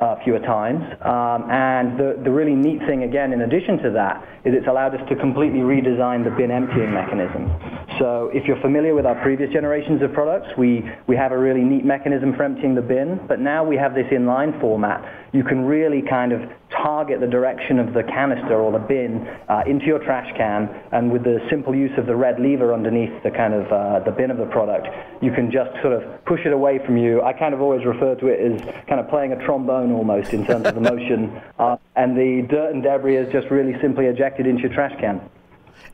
Uh, 0.00 0.16
fewer 0.24 0.40
times. 0.40 0.82
Um, 1.02 1.50
and 1.50 1.98
the, 1.98 2.20
the 2.24 2.30
really 2.30 2.54
neat 2.54 2.80
thing, 2.86 3.04
again, 3.04 3.32
in 3.32 3.42
addition 3.42 3.78
to 3.78 3.90
that, 3.92 4.22
is 4.44 4.54
it's 4.54 4.66
allowed 4.66 4.94
us 4.94 5.08
to 5.08 5.16
completely 5.16 5.60
redesign 5.60 6.24
the 6.24 6.30
bin 6.30 6.50
emptying 6.50 6.92
mechanism. 6.92 7.50
So 7.98 8.30
if 8.34 8.44
you're 8.46 8.60
familiar 8.60 8.94
with 8.94 9.06
our 9.06 9.20
previous 9.22 9.52
generations 9.52 10.02
of 10.02 10.12
products, 10.12 10.48
we, 10.58 10.82
we 11.06 11.16
have 11.16 11.32
a 11.32 11.38
really 11.38 11.62
neat 11.62 11.84
mechanism 11.84 12.34
for 12.34 12.42
emptying 12.42 12.74
the 12.74 12.82
bin, 12.82 13.20
but 13.28 13.40
now 13.40 13.64
we 13.64 13.76
have 13.76 13.94
this 13.94 14.06
inline 14.12 14.60
format. 14.60 15.00
You 15.32 15.44
can 15.44 15.64
really 15.64 16.02
kind 16.02 16.32
of 16.32 16.40
target 16.70 17.20
the 17.20 17.26
direction 17.26 17.78
of 17.78 17.94
the 17.94 18.02
canister 18.02 18.54
or 18.54 18.72
the 18.72 18.78
bin 18.78 19.26
uh, 19.48 19.62
into 19.66 19.86
your 19.86 19.98
trash 19.98 20.26
can, 20.36 20.68
and 20.92 21.10
with 21.10 21.24
the 21.24 21.38
simple 21.50 21.74
use 21.74 21.92
of 21.98 22.06
the 22.06 22.16
red 22.16 22.40
lever 22.40 22.74
underneath 22.74 23.22
the 23.22 23.30
kind 23.30 23.54
of 23.54 23.70
uh, 23.72 24.00
the 24.04 24.10
bin 24.10 24.30
of 24.30 24.38
the 24.38 24.46
product, 24.46 24.86
you 25.22 25.30
can 25.32 25.50
just 25.50 25.70
sort 25.82 25.92
of 25.92 26.24
push 26.24 26.40
it 26.44 26.52
away 26.52 26.78
from 26.84 26.96
you. 26.96 27.22
I 27.22 27.32
kind 27.32 27.54
of 27.54 27.60
always 27.60 27.84
refer 27.84 28.14
to 28.16 28.26
it 28.28 28.40
as 28.40 28.60
kind 28.86 29.00
of 29.00 29.08
playing 29.08 29.32
a 29.32 29.44
trombone 29.44 29.92
almost 29.92 30.32
in 30.32 30.44
terms 30.46 30.66
of 30.66 30.74
the 30.74 30.80
motion, 30.80 31.40
uh, 31.58 31.76
and 31.96 32.16
the 32.16 32.46
dirt 32.48 32.72
and 32.72 32.82
debris 32.82 33.16
is 33.16 33.32
just 33.32 33.50
really 33.50 33.80
simply 33.80 34.06
ejected 34.06 34.46
into 34.46 34.62
your 34.62 34.74
trash 34.74 34.98
can. 35.00 35.20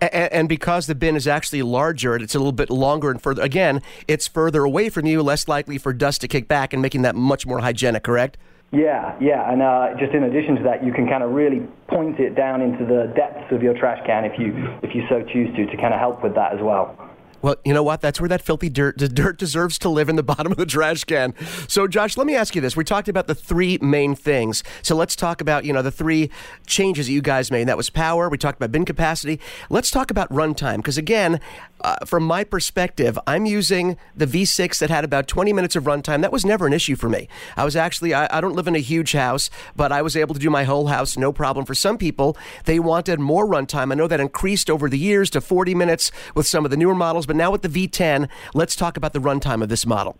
And, 0.01 0.33
and, 0.33 0.49
because 0.49 0.87
the 0.87 0.95
bin 0.95 1.15
is 1.15 1.29
actually 1.29 1.63
larger, 1.63 2.17
it's 2.17 2.35
a 2.35 2.39
little 2.39 2.53
bit 2.53 2.71
longer 2.71 3.11
and 3.11 3.21
further. 3.21 3.43
Again, 3.43 3.83
it's 4.09 4.27
further 4.27 4.65
away 4.65 4.89
from 4.89 5.05
you, 5.05 5.23
less 5.23 5.47
likely 5.47 5.77
for 5.77 5.93
dust 5.93 6.23
to 6.23 6.29
kick 6.29 6.49
back, 6.49 6.73
and 6.73 6.81
making 6.81 7.03
that 7.03 7.15
much 7.15 7.47
more 7.47 7.61
hygienic. 7.61 8.03
Correct? 8.03 8.39
Yeah, 8.73 9.19
yeah, 9.21 9.51
and 9.51 9.63
uh, 9.63 9.99
just 9.99 10.15
in 10.15 10.23
addition 10.23 10.55
to 10.57 10.63
that, 10.63 10.85
you 10.85 10.93
can 10.93 11.09
kind 11.09 11.25
of 11.25 11.33
really 11.33 11.67
point 11.89 12.21
it 12.21 12.37
down 12.37 12.63
into 12.63 12.85
the 12.87 13.13
depths 13.17 13.51
of 13.51 13.63
your 13.63 13.75
trash 13.75 13.99
can 14.07 14.25
if 14.25 14.39
you 14.39 14.55
if 14.83 14.95
you 14.95 15.03
so 15.09 15.23
choose 15.23 15.55
to, 15.57 15.67
to 15.67 15.77
kind 15.77 15.93
of 15.93 15.99
help 15.99 16.23
with 16.23 16.37
that 16.37 16.53
as 16.53 16.61
well. 16.63 16.95
Well, 17.43 17.57
you 17.65 17.73
know 17.73 17.83
what? 17.83 18.01
That's 18.01 18.21
where 18.21 18.29
that 18.29 18.43
filthy 18.43 18.69
dirt, 18.69 18.99
the 18.99 19.09
dirt 19.09 19.39
deserves 19.39 19.79
to 19.79 19.89
live 19.89 20.09
in 20.09 20.17
the 20.17 20.23
bottom 20.31 20.53
of 20.53 20.59
the 20.59 20.67
trash 20.67 21.05
can. 21.05 21.35
So, 21.69 21.87
Josh, 21.87 22.17
let 22.17 22.27
me 22.27 22.35
ask 22.35 22.55
you 22.55 22.61
this. 22.61 22.77
We 22.77 22.85
talked 22.85 23.09
about 23.09 23.27
the 23.27 23.35
three 23.35 23.79
main 23.81 24.15
things. 24.15 24.63
So 24.83 24.95
let's 24.95 25.17
talk 25.17 25.41
about, 25.41 25.65
you 25.65 25.73
know, 25.73 25.83
the 25.83 25.91
three 25.91 26.31
changes 26.67 27.07
that 27.07 27.13
you 27.13 27.23
guys 27.23 27.51
made. 27.51 27.67
That 27.69 27.77
was 27.77 27.89
power. 27.89 28.29
We 28.29 28.37
talked 28.37 28.59
about 28.59 28.73
bin 28.73 28.85
capacity. 28.85 29.41
Let's 29.71 29.91
talk 29.91 30.11
about 30.11 30.29
runtime. 30.31 30.77
Because, 30.77 30.99
again, 30.99 31.41
uh, 31.83 31.97
from 32.05 32.25
my 32.25 32.45
perspective, 32.45 33.19
I'm 33.27 33.47
using 33.47 33.97
the 34.15 34.27
V6 34.27 34.79
that 34.79 34.91
had 34.91 35.05
about 35.05 35.27
20 35.27 35.53
minutes 35.53 35.77
of 35.77 35.85
runtime. 35.85 36.23
That 36.23 36.33
was 36.33 36.45
never 36.45 36.67
an 36.67 36.73
issue 36.73 36.97
for 36.97 37.09
me. 37.09 37.29
I 37.57 37.65
was 37.65 37.77
actually, 37.77 38.15
I, 38.15 38.29
I 38.37 38.41
don't 38.41 38.55
live 38.55 38.69
in 38.69 38.75
a 38.75 38.81
huge 38.81 39.13
house, 39.13 39.51
but 39.77 39.93
I 39.93 40.03
was 40.03 40.17
able 40.17 40.35
to 40.35 40.41
do 40.41 40.51
my 40.51 40.65
whole 40.65 40.89
house 40.89 41.17
no 41.17 41.33
problem. 41.33 41.65
For 41.65 41.75
some 41.75 41.99
people, 41.99 42.37
they 42.65 42.79
wanted 42.79 43.21
more 43.21 43.47
runtime. 43.47 43.93
I 43.93 43.95
know 43.95 44.09
that 44.09 44.21
increased 44.21 44.71
over 44.71 44.89
the 44.89 44.99
years 44.99 45.31
to 45.31 45.41
40 45.41 45.75
minutes 45.75 46.11
with 46.35 46.47
some 46.47 46.65
of 46.65 46.71
the 46.71 46.77
newer 46.77 46.95
models. 46.95 47.27
But 47.27 47.37
now 47.37 47.51
with 47.51 47.63
the 47.63 47.69
V10, 47.69 48.29
let's 48.55 48.77
talk 48.77 48.97
about 48.97 49.13
the 49.13 49.21
runtime 49.21 49.63
of 49.63 49.69
this 49.69 49.87
model. 49.87 50.17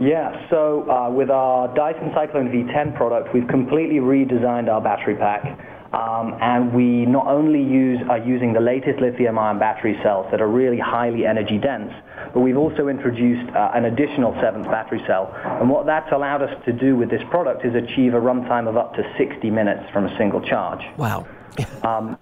Yeah, 0.00 0.48
so 0.50 0.90
uh, 0.90 1.10
with 1.10 1.30
our 1.30 1.72
Dyson 1.76 2.10
Cyclone 2.14 2.48
V10 2.48 2.96
product, 2.96 3.32
we've 3.34 3.46
completely 3.46 3.96
redesigned 3.96 4.68
our 4.68 4.80
battery 4.80 5.14
pack. 5.14 5.44
Um, 5.92 6.38
and 6.40 6.72
we 6.72 7.04
not 7.04 7.26
only 7.26 7.62
use, 7.62 8.00
are 8.08 8.18
using 8.18 8.54
the 8.54 8.60
latest 8.60 8.98
lithium-ion 9.00 9.58
battery 9.58 9.98
cells 10.02 10.26
that 10.30 10.40
are 10.40 10.48
really 10.48 10.78
highly 10.78 11.26
energy 11.26 11.58
dense, 11.58 11.92
but 12.32 12.40
we've 12.40 12.56
also 12.56 12.88
introduced 12.88 13.54
uh, 13.54 13.72
an 13.74 13.84
additional 13.84 14.32
seventh 14.40 14.66
battery 14.66 15.02
cell. 15.06 15.30
And 15.60 15.68
what 15.68 15.84
that's 15.84 16.10
allowed 16.10 16.40
us 16.40 16.64
to 16.64 16.72
do 16.72 16.96
with 16.96 17.10
this 17.10 17.20
product 17.28 17.66
is 17.66 17.74
achieve 17.74 18.14
a 18.14 18.20
runtime 18.20 18.68
of 18.68 18.78
up 18.78 18.94
to 18.94 19.02
60 19.18 19.50
minutes 19.50 19.84
from 19.92 20.06
a 20.06 20.16
single 20.16 20.40
charge. 20.40 20.80
Wow. 20.96 21.26
um, 21.82 22.16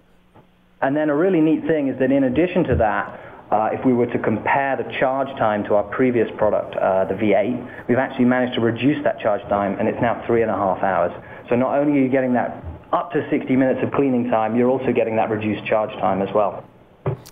and 0.82 0.96
then 0.96 1.08
a 1.08 1.14
really 1.14 1.40
neat 1.40 1.64
thing 1.66 1.88
is 1.88 1.98
that 2.00 2.10
in 2.10 2.24
addition 2.24 2.64
to 2.64 2.74
that, 2.76 3.20
uh, 3.52 3.68
if 3.72 3.84
we 3.84 3.92
were 3.92 4.06
to 4.06 4.18
compare 4.18 4.76
the 4.76 4.98
charge 4.98 5.28
time 5.38 5.62
to 5.64 5.74
our 5.74 5.82
previous 5.84 6.28
product, 6.36 6.74
uh, 6.76 7.04
the 7.04 7.14
V8, 7.14 7.88
we've 7.88 7.98
actually 7.98 8.24
managed 8.24 8.54
to 8.54 8.60
reduce 8.60 9.02
that 9.04 9.20
charge 9.20 9.42
time, 9.48 9.78
and 9.78 9.88
it's 9.88 10.00
now 10.00 10.22
three 10.26 10.42
and 10.42 10.50
a 10.50 10.54
half 10.54 10.82
hours. 10.82 11.12
So 11.48 11.56
not 11.56 11.76
only 11.76 11.98
are 11.98 12.02
you 12.02 12.08
getting 12.08 12.32
that 12.34 12.64
up 12.92 13.12
to 13.12 13.28
60 13.30 13.54
minutes 13.56 13.80
of 13.82 13.92
cleaning 13.92 14.30
time, 14.30 14.56
you're 14.56 14.68
also 14.68 14.92
getting 14.92 15.16
that 15.16 15.30
reduced 15.30 15.66
charge 15.66 15.90
time 16.00 16.22
as 16.22 16.32
well. 16.34 16.64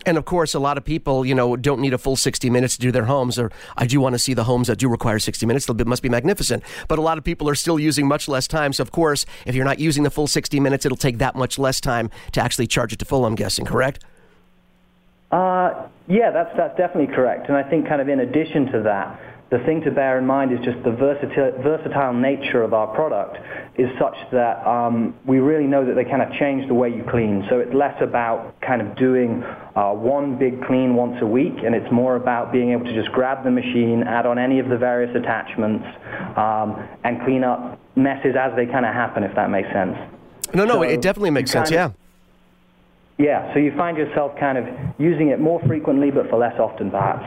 And 0.06 0.16
of 0.16 0.24
course, 0.24 0.54
a 0.54 0.58
lot 0.58 0.78
of 0.78 0.84
people, 0.84 1.26
you 1.26 1.34
know, 1.34 1.56
don't 1.56 1.80
need 1.80 1.92
a 1.92 1.98
full 1.98 2.16
60 2.16 2.48
minutes 2.50 2.76
to 2.76 2.80
do 2.80 2.90
their 2.90 3.04
homes. 3.04 3.38
Or 3.38 3.50
I 3.76 3.86
do 3.86 4.00
want 4.00 4.14
to 4.14 4.18
see 4.18 4.32
the 4.32 4.44
homes 4.44 4.68
that 4.68 4.78
do 4.78 4.88
require 4.88 5.18
60 5.18 5.44
minutes. 5.44 5.68
It 5.68 5.86
must 5.86 6.02
be 6.02 6.08
magnificent. 6.08 6.62
But 6.88 6.98
a 6.98 7.02
lot 7.02 7.18
of 7.18 7.24
people 7.24 7.48
are 7.48 7.54
still 7.54 7.78
using 7.78 8.06
much 8.08 8.28
less 8.28 8.48
time. 8.48 8.72
So 8.72 8.82
of 8.82 8.90
course, 8.90 9.26
if 9.44 9.54
you're 9.54 9.64
not 9.64 9.78
using 9.78 10.04
the 10.04 10.10
full 10.10 10.26
60 10.26 10.60
minutes, 10.60 10.86
it'll 10.86 10.96
take 10.96 11.18
that 11.18 11.36
much 11.36 11.58
less 11.58 11.80
time 11.80 12.10
to 12.32 12.40
actually 12.40 12.66
charge 12.66 12.92
it 12.92 12.98
to 13.00 13.04
full. 13.04 13.26
I'm 13.26 13.34
guessing, 13.34 13.64
correct? 13.64 14.02
Uh, 15.30 15.86
yeah, 16.06 16.30
that's, 16.30 16.56
that's 16.56 16.76
definitely 16.78 17.14
correct. 17.14 17.48
And 17.48 17.56
I 17.56 17.62
think 17.62 17.86
kind 17.86 18.00
of 18.00 18.08
in 18.08 18.20
addition 18.20 18.66
to 18.72 18.82
that, 18.82 19.20
the 19.50 19.58
thing 19.60 19.80
to 19.80 19.90
bear 19.90 20.18
in 20.18 20.26
mind 20.26 20.52
is 20.52 20.58
just 20.62 20.76
the 20.84 20.90
versatile, 20.90 21.52
versatile 21.62 22.12
nature 22.12 22.62
of 22.62 22.74
our 22.74 22.86
product 22.94 23.38
is 23.78 23.88
such 23.98 24.16
that 24.30 24.60
um, 24.66 25.14
we 25.26 25.38
really 25.38 25.64
know 25.64 25.86
that 25.86 25.94
they 25.94 26.04
kind 26.04 26.20
of 26.20 26.30
change 26.38 26.68
the 26.68 26.74
way 26.74 26.90
you 26.90 27.02
clean. 27.10 27.46
So 27.48 27.58
it's 27.58 27.72
less 27.72 27.96
about 28.02 28.60
kind 28.60 28.82
of 28.82 28.94
doing 28.96 29.42
uh, 29.74 29.92
one 29.92 30.38
big 30.38 30.62
clean 30.66 30.94
once 30.94 31.16
a 31.22 31.26
week, 31.26 31.54
and 31.64 31.74
it's 31.74 31.90
more 31.90 32.16
about 32.16 32.52
being 32.52 32.72
able 32.72 32.84
to 32.84 32.94
just 32.94 33.10
grab 33.12 33.42
the 33.42 33.50
machine, 33.50 34.04
add 34.06 34.26
on 34.26 34.38
any 34.38 34.58
of 34.58 34.68
the 34.68 34.76
various 34.76 35.14
attachments, 35.16 35.86
um, 36.36 36.86
and 37.04 37.24
clean 37.24 37.42
up 37.42 37.80
messes 37.96 38.36
as 38.38 38.52
they 38.54 38.66
kind 38.66 38.84
of 38.84 38.92
happen, 38.92 39.24
if 39.24 39.34
that 39.34 39.48
makes 39.48 39.68
sense. 39.72 39.96
No, 40.52 40.66
no, 40.66 40.74
so 40.74 40.82
it 40.82 41.00
definitely 41.00 41.30
makes 41.30 41.50
sense, 41.50 41.70
yeah. 41.70 41.92
Yeah, 43.16 43.52
so 43.52 43.58
you 43.58 43.74
find 43.76 43.96
yourself 43.96 44.32
kind 44.38 44.58
of 44.58 44.66
using 44.98 45.28
it 45.28 45.40
more 45.40 45.60
frequently 45.66 46.10
but 46.10 46.28
for 46.30 46.38
less 46.38 46.58
often 46.60 46.90
perhaps. 46.90 47.26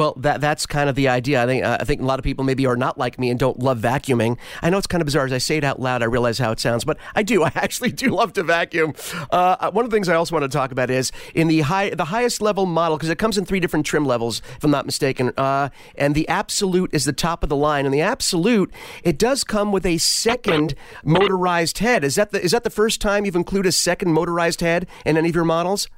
Well, 0.00 0.14
that 0.16 0.40
that's 0.40 0.64
kind 0.64 0.88
of 0.88 0.94
the 0.94 1.08
idea. 1.08 1.42
I 1.42 1.46
think 1.46 1.62
uh, 1.62 1.76
I 1.78 1.84
think 1.84 2.00
a 2.00 2.06
lot 2.06 2.18
of 2.18 2.24
people 2.24 2.42
maybe 2.42 2.64
are 2.64 2.74
not 2.74 2.96
like 2.96 3.18
me 3.18 3.28
and 3.28 3.38
don't 3.38 3.58
love 3.58 3.80
vacuuming. 3.80 4.38
I 4.62 4.70
know 4.70 4.78
it's 4.78 4.86
kind 4.86 5.02
of 5.02 5.04
bizarre 5.04 5.26
as 5.26 5.32
I 5.34 5.36
say 5.36 5.58
it 5.58 5.62
out 5.62 5.78
loud. 5.78 6.02
I 6.02 6.06
realize 6.06 6.38
how 6.38 6.52
it 6.52 6.58
sounds, 6.58 6.86
but 6.86 6.96
I 7.14 7.22
do. 7.22 7.42
I 7.44 7.52
actually 7.54 7.92
do 7.92 8.08
love 8.08 8.32
to 8.32 8.42
vacuum. 8.42 8.94
Uh, 9.30 9.70
one 9.72 9.84
of 9.84 9.90
the 9.90 9.94
things 9.94 10.08
I 10.08 10.14
also 10.14 10.34
want 10.34 10.50
to 10.50 10.56
talk 10.56 10.72
about 10.72 10.88
is 10.88 11.12
in 11.34 11.48
the 11.48 11.60
high 11.60 11.90
the 11.90 12.06
highest 12.06 12.40
level 12.40 12.64
model 12.64 12.96
because 12.96 13.10
it 13.10 13.18
comes 13.18 13.36
in 13.36 13.44
three 13.44 13.60
different 13.60 13.84
trim 13.84 14.06
levels, 14.06 14.40
if 14.56 14.64
I'm 14.64 14.70
not 14.70 14.86
mistaken. 14.86 15.34
Uh, 15.36 15.68
and 15.96 16.14
the 16.14 16.26
Absolute 16.28 16.88
is 16.94 17.04
the 17.04 17.12
top 17.12 17.42
of 17.42 17.50
the 17.50 17.56
line, 17.56 17.84
and 17.84 17.92
the 17.92 18.00
Absolute 18.00 18.72
it 19.04 19.18
does 19.18 19.44
come 19.44 19.70
with 19.70 19.84
a 19.84 19.98
second 19.98 20.74
motorized 21.04 21.76
head. 21.80 22.04
Is 22.04 22.14
that 22.14 22.30
the 22.30 22.42
is 22.42 22.52
that 22.52 22.64
the 22.64 22.70
first 22.70 23.02
time 23.02 23.26
you've 23.26 23.36
included 23.36 23.68
a 23.68 23.72
second 23.72 24.14
motorized 24.14 24.62
head 24.62 24.86
in 25.04 25.18
any 25.18 25.28
of 25.28 25.34
your 25.34 25.44
models? 25.44 25.88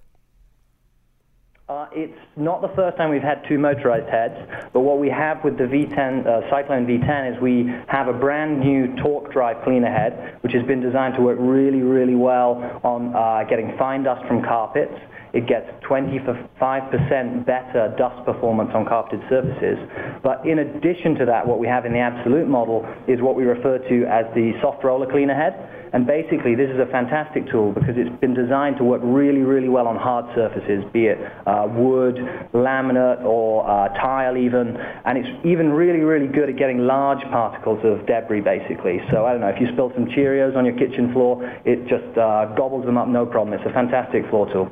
Uh, 1.73 1.89
it's 1.93 2.21
not 2.37 2.61
the 2.61 2.69
first 2.77 2.99
time 2.99 3.09
we've 3.09 3.23
had 3.23 3.43
two 3.49 3.59
motorized 3.59 4.07
heads, 4.11 4.37
but 4.75 4.81
what 4.81 4.99
we 4.99 5.09
have 5.09 5.43
with 5.43 5.57
the 5.57 5.65
V10, 5.65 6.27
uh, 6.27 6.51
Cyclone 6.51 6.85
V10 6.85 7.35
is 7.35 7.41
we 7.41 7.65
have 7.89 8.09
a 8.09 8.13
brand 8.13 8.61
new 8.61 8.95
torque 9.03 9.33
drive 9.33 9.57
cleaner 9.65 9.91
head, 9.91 10.37
which 10.43 10.53
has 10.53 10.63
been 10.65 10.83
designed 10.83 11.15
to 11.15 11.23
work 11.23 11.39
really, 11.41 11.81
really 11.81 12.15
well 12.15 12.61
on 12.85 13.17
uh, 13.17 13.49
getting 13.49 13.75
fine 13.79 14.03
dust 14.03 14.21
from 14.29 14.43
carpets. 14.43 14.93
It 15.33 15.49
gets 15.49 15.65
25% 15.89 17.47
better 17.47 17.95
dust 17.97 18.23
performance 18.27 18.71
on 18.75 18.85
carpeted 18.85 19.25
surfaces. 19.31 19.79
But 20.23 20.45
in 20.45 20.59
addition 20.59 21.15
to 21.15 21.25
that, 21.25 21.47
what 21.47 21.59
we 21.59 21.67
have 21.69 21.87
in 21.87 21.93
the 21.93 22.01
absolute 22.01 22.49
model 22.49 22.85
is 23.09 23.23
what 23.23 23.35
we 23.35 23.45
refer 23.45 23.79
to 23.79 24.05
as 24.13 24.27
the 24.35 24.53
soft 24.61 24.85
roller 24.85 25.11
cleaner 25.11 25.35
head. 25.35 25.57
And 25.93 26.07
basically, 26.07 26.55
this 26.55 26.71
is 26.71 26.81
a 26.81 26.87
fantastic 26.87 27.51
tool 27.51 27.73
because 27.73 27.97
it's 27.97 28.21
been 28.21 28.33
designed 28.33 28.79
to 28.79 28.85
work 28.85 29.03
really, 29.05 29.41
really 29.41 29.69
well 29.69 29.87
on 29.87 29.97
hard 29.97 30.25
surfaces, 30.35 30.85
be 30.93 31.07
it 31.07 31.19
uh, 31.47 31.62
wood, 31.67 32.17
laminate, 32.53 33.23
or 33.25 33.69
uh, 33.69 33.89
tile 34.01 34.37
even. 34.37 34.77
And 35.05 35.19
it's 35.19 35.29
even 35.45 35.71
really, 35.71 36.01
really 36.01 36.29
good 36.29 36.49
at 36.49 36.57
getting 36.57 36.79
large 36.79 37.23
particles 37.31 37.81
of 37.85 38.07
debris, 38.07 38.41
basically. 38.41 39.01
So 39.11 39.27
I 39.27 39.33
don't 39.33 39.41
know, 39.41 39.49
if 39.49 39.61
you 39.61 39.69
spill 39.73 39.93
some 39.95 40.07
Cheerios 40.07 40.57
on 40.57 40.65
your 40.65 40.77
kitchen 40.77 41.13
floor, 41.13 41.43
it 41.65 41.87
just 41.89 42.17
uh, 42.19 42.55
gobbles 42.57 42.85
them 42.85 42.99
up 42.99 43.09
no 43.09 43.27
problem. 43.27 43.59
It's 43.59 43.69
a 43.69 43.73
fantastic 43.73 44.29
floor 44.31 44.51
tool. 44.53 44.71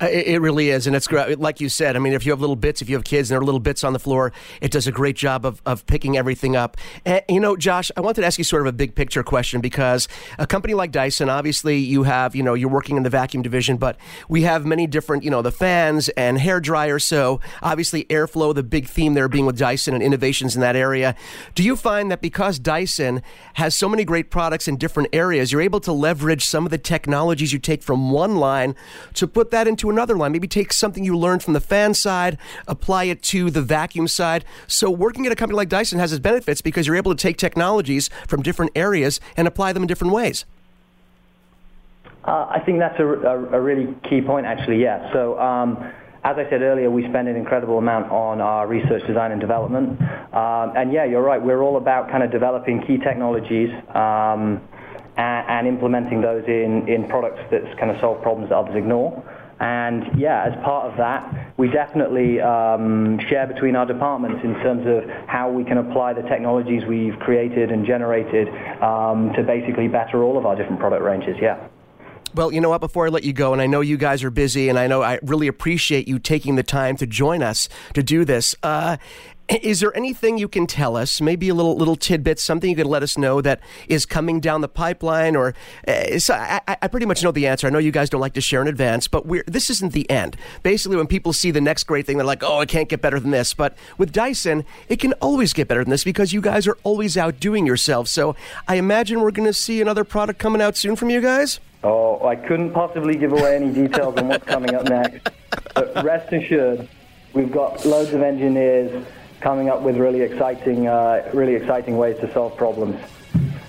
Uh, 0.00 0.08
it, 0.08 0.42
really 0.42 0.68
is, 0.68 0.86
and 0.86 0.94
it's 0.94 1.06
great. 1.06 1.38
Like 1.40 1.58
you 1.58 1.70
said, 1.70 1.96
I 1.96 2.00
mean, 2.00 2.12
if 2.12 2.26
you 2.26 2.32
have 2.32 2.40
little 2.40 2.56
bits, 2.56 2.82
if 2.82 2.88
you 2.90 2.96
have 2.96 3.04
kids 3.04 3.30
and 3.30 3.34
there 3.34 3.40
are 3.40 3.44
little 3.44 3.60
bits 3.60 3.82
on 3.82 3.94
the 3.94 3.98
floor, 3.98 4.30
it 4.60 4.70
does 4.70 4.86
a 4.86 4.92
great 4.92 5.16
job 5.16 5.46
of, 5.46 5.62
of 5.64 5.86
picking 5.86 6.18
everything 6.18 6.54
up. 6.54 6.76
And, 7.06 7.22
you 7.30 7.40
know, 7.40 7.56
Josh, 7.56 7.90
I 7.96 8.02
wanted 8.02 8.20
to 8.20 8.26
ask 8.26 8.36
you 8.36 8.44
sort 8.44 8.60
of 8.60 8.66
a 8.66 8.72
big 8.72 8.94
picture 8.94 9.22
question 9.22 9.62
because 9.62 10.06
a 10.38 10.46
company 10.46 10.74
like 10.74 10.92
Dyson, 10.92 11.30
obviously, 11.30 11.78
you 11.78 12.02
have, 12.02 12.36
you 12.36 12.42
know, 12.42 12.52
you're 12.52 12.68
working 12.68 12.98
in 12.98 13.04
the 13.04 13.10
vacuum 13.10 13.42
division, 13.42 13.78
but 13.78 13.96
we 14.28 14.42
have 14.42 14.66
many 14.66 14.86
different, 14.86 15.24
you 15.24 15.30
know, 15.30 15.40
the 15.40 15.50
fans 15.50 16.10
and 16.10 16.38
hair 16.38 16.60
dryers. 16.60 17.02
So 17.02 17.40
obviously, 17.62 18.04
airflow, 18.04 18.54
the 18.54 18.62
big 18.62 18.88
theme 18.88 19.14
there 19.14 19.28
being 19.28 19.46
with 19.46 19.56
Dyson 19.56 19.94
and 19.94 20.02
innovations 20.02 20.54
in 20.54 20.60
that 20.60 20.76
area. 20.76 21.16
Do 21.54 21.62
you 21.62 21.74
find 21.74 22.10
that 22.10 22.20
because 22.20 22.58
Dyson 22.58 23.22
has 23.54 23.74
so 23.74 23.88
many 23.88 24.04
great 24.04 24.30
products 24.30 24.68
in 24.68 24.76
different 24.76 25.08
areas, 25.14 25.52
you're 25.52 25.62
able 25.62 25.80
to 25.80 25.92
leverage 25.92 26.44
some 26.44 26.66
of 26.66 26.70
the 26.70 26.78
technologies 26.78 27.54
you 27.54 27.58
take 27.58 27.82
from 27.82 28.10
one 28.10 28.36
line 28.36 28.74
to 29.14 29.26
put 29.26 29.50
that 29.52 29.66
into 29.66 29.85
another 29.90 30.16
line. 30.16 30.32
Maybe 30.32 30.48
take 30.48 30.72
something 30.72 31.04
you 31.04 31.16
learned 31.16 31.42
from 31.42 31.54
the 31.54 31.60
fan 31.60 31.94
side, 31.94 32.38
apply 32.66 33.04
it 33.04 33.22
to 33.24 33.50
the 33.50 33.62
vacuum 33.62 34.08
side. 34.08 34.44
So 34.66 34.90
working 34.90 35.26
at 35.26 35.32
a 35.32 35.36
company 35.36 35.56
like 35.56 35.68
Dyson 35.68 35.98
has 35.98 36.12
its 36.12 36.20
benefits 36.20 36.60
because 36.60 36.86
you're 36.86 36.96
able 36.96 37.14
to 37.14 37.20
take 37.20 37.36
technologies 37.36 38.10
from 38.26 38.42
different 38.42 38.72
areas 38.74 39.20
and 39.36 39.48
apply 39.48 39.72
them 39.72 39.82
in 39.82 39.86
different 39.86 40.12
ways. 40.12 40.44
Uh, 42.24 42.46
I 42.50 42.60
think 42.66 42.80
that's 42.80 42.98
a, 42.98 43.06
a, 43.06 43.44
a, 43.54 43.60
really 43.60 43.94
key 44.08 44.20
point, 44.20 44.46
actually. 44.46 44.82
Yeah. 44.82 45.12
So. 45.12 45.38
Um, 45.38 45.92
as 46.26 46.34
I 46.38 46.50
said 46.50 46.60
earlier, 46.60 46.90
we 46.90 47.06
spend 47.08 47.28
an 47.28 47.36
incredible 47.36 47.78
amount 47.78 48.10
on 48.10 48.40
our 48.40 48.66
research, 48.66 49.06
design, 49.06 49.30
and 49.30 49.40
development. 49.40 50.00
Um, 50.34 50.72
and 50.74 50.92
yeah, 50.92 51.04
you're 51.04 51.22
right. 51.22 51.40
We're 51.40 51.62
all 51.62 51.76
about 51.76 52.10
kind 52.10 52.24
of 52.24 52.32
developing 52.32 52.82
key 52.84 52.98
technologies 52.98 53.70
um, 53.94 54.60
and, 55.16 55.68
implementing 55.68 56.20
those 56.22 56.42
in, 56.48 56.88
in 56.88 57.06
products 57.06 57.38
that 57.52 57.62
kind 57.78 57.92
of 57.92 58.00
solve 58.00 58.22
problems 58.22 58.48
that 58.48 58.56
others 58.56 58.74
ignore. 58.74 59.22
And 59.58 60.18
yeah, 60.18 60.44
as 60.44 60.64
part 60.64 60.90
of 60.90 60.98
that, 60.98 61.54
we 61.56 61.68
definitely 61.68 62.40
um, 62.40 63.18
share 63.28 63.46
between 63.46 63.74
our 63.74 63.86
departments 63.86 64.40
in 64.44 64.54
terms 64.60 64.86
of 64.86 65.08
how 65.26 65.50
we 65.50 65.64
can 65.64 65.78
apply 65.78 66.12
the 66.12 66.22
technologies 66.22 66.82
we've 66.86 67.18
created 67.20 67.70
and 67.70 67.86
generated 67.86 68.48
um, 68.82 69.32
to 69.34 69.42
basically 69.42 69.88
better 69.88 70.22
all 70.22 70.36
of 70.36 70.44
our 70.44 70.56
different 70.56 70.78
product 70.78 71.02
ranges. 71.02 71.36
Yeah. 71.40 71.68
Well, 72.36 72.52
you 72.52 72.60
know 72.60 72.68
what? 72.68 72.82
Before 72.82 73.06
I 73.06 73.08
let 73.08 73.24
you 73.24 73.32
go, 73.32 73.54
and 73.54 73.62
I 73.62 73.66
know 73.66 73.80
you 73.80 73.96
guys 73.96 74.22
are 74.22 74.30
busy, 74.30 74.68
and 74.68 74.78
I 74.78 74.86
know 74.86 75.00
I 75.00 75.18
really 75.22 75.46
appreciate 75.46 76.06
you 76.06 76.18
taking 76.18 76.56
the 76.56 76.62
time 76.62 76.98
to 76.98 77.06
join 77.06 77.42
us 77.42 77.66
to 77.94 78.02
do 78.02 78.26
this. 78.26 78.54
Uh, 78.62 78.98
is 79.48 79.80
there 79.80 79.96
anything 79.96 80.36
you 80.36 80.46
can 80.46 80.66
tell 80.66 80.98
us, 80.98 81.18
maybe 81.22 81.48
a 81.48 81.54
little 81.54 81.76
little 81.78 81.96
tidbit, 81.96 82.38
something 82.38 82.68
you 82.68 82.76
could 82.76 82.84
let 82.84 83.02
us 83.02 83.16
know 83.16 83.40
that 83.40 83.60
is 83.88 84.04
coming 84.04 84.38
down 84.38 84.60
the 84.60 84.68
pipeline? 84.68 85.34
Or 85.34 85.54
uh, 85.88 86.18
so 86.18 86.34
I, 86.34 86.60
I, 86.66 86.88
pretty 86.88 87.06
much 87.06 87.22
know 87.22 87.30
the 87.30 87.46
answer. 87.46 87.66
I 87.66 87.70
know 87.70 87.78
you 87.78 87.90
guys 87.90 88.10
don't 88.10 88.20
like 88.20 88.34
to 88.34 88.42
share 88.42 88.60
in 88.60 88.68
advance, 88.68 89.08
but 89.08 89.24
this 89.46 89.70
isn't 89.70 89.94
the 89.94 90.10
end. 90.10 90.36
Basically, 90.62 90.98
when 90.98 91.06
people 91.06 91.32
see 91.32 91.50
the 91.50 91.62
next 91.62 91.84
great 91.84 92.04
thing, 92.04 92.18
they're 92.18 92.26
like, 92.26 92.42
"Oh, 92.42 92.60
it 92.60 92.68
can't 92.68 92.90
get 92.90 93.00
better 93.00 93.18
than 93.18 93.30
this." 93.30 93.54
But 93.54 93.78
with 93.96 94.12
Dyson, 94.12 94.66
it 94.90 94.96
can 94.96 95.14
always 95.14 95.54
get 95.54 95.68
better 95.68 95.82
than 95.84 95.90
this 95.90 96.04
because 96.04 96.34
you 96.34 96.42
guys 96.42 96.66
are 96.66 96.76
always 96.82 97.16
outdoing 97.16 97.64
yourselves. 97.64 98.10
So 98.10 98.36
I 98.68 98.74
imagine 98.74 99.20
we're 99.20 99.30
going 99.30 99.46
to 99.46 99.54
see 99.54 99.80
another 99.80 100.04
product 100.04 100.38
coming 100.38 100.60
out 100.60 100.76
soon 100.76 100.96
from 100.96 101.08
you 101.08 101.22
guys. 101.22 101.60
Oh, 101.86 102.26
I 102.26 102.34
couldn't 102.34 102.72
possibly 102.72 103.16
give 103.16 103.32
away 103.32 103.54
any 103.54 103.72
details 103.72 104.16
on 104.16 104.26
what's 104.26 104.44
coming 104.44 104.74
up 104.74 104.88
next. 104.88 105.30
But 105.72 106.02
rest 106.02 106.32
assured, 106.32 106.88
we've 107.32 107.52
got 107.52 107.84
loads 107.84 108.12
of 108.12 108.22
engineers 108.22 109.06
coming 109.40 109.68
up 109.68 109.82
with 109.82 109.96
really 109.96 110.22
exciting, 110.22 110.88
uh, 110.88 111.30
really 111.32 111.54
exciting 111.54 111.96
ways 111.96 112.18
to 112.22 112.32
solve 112.32 112.56
problems. 112.56 113.00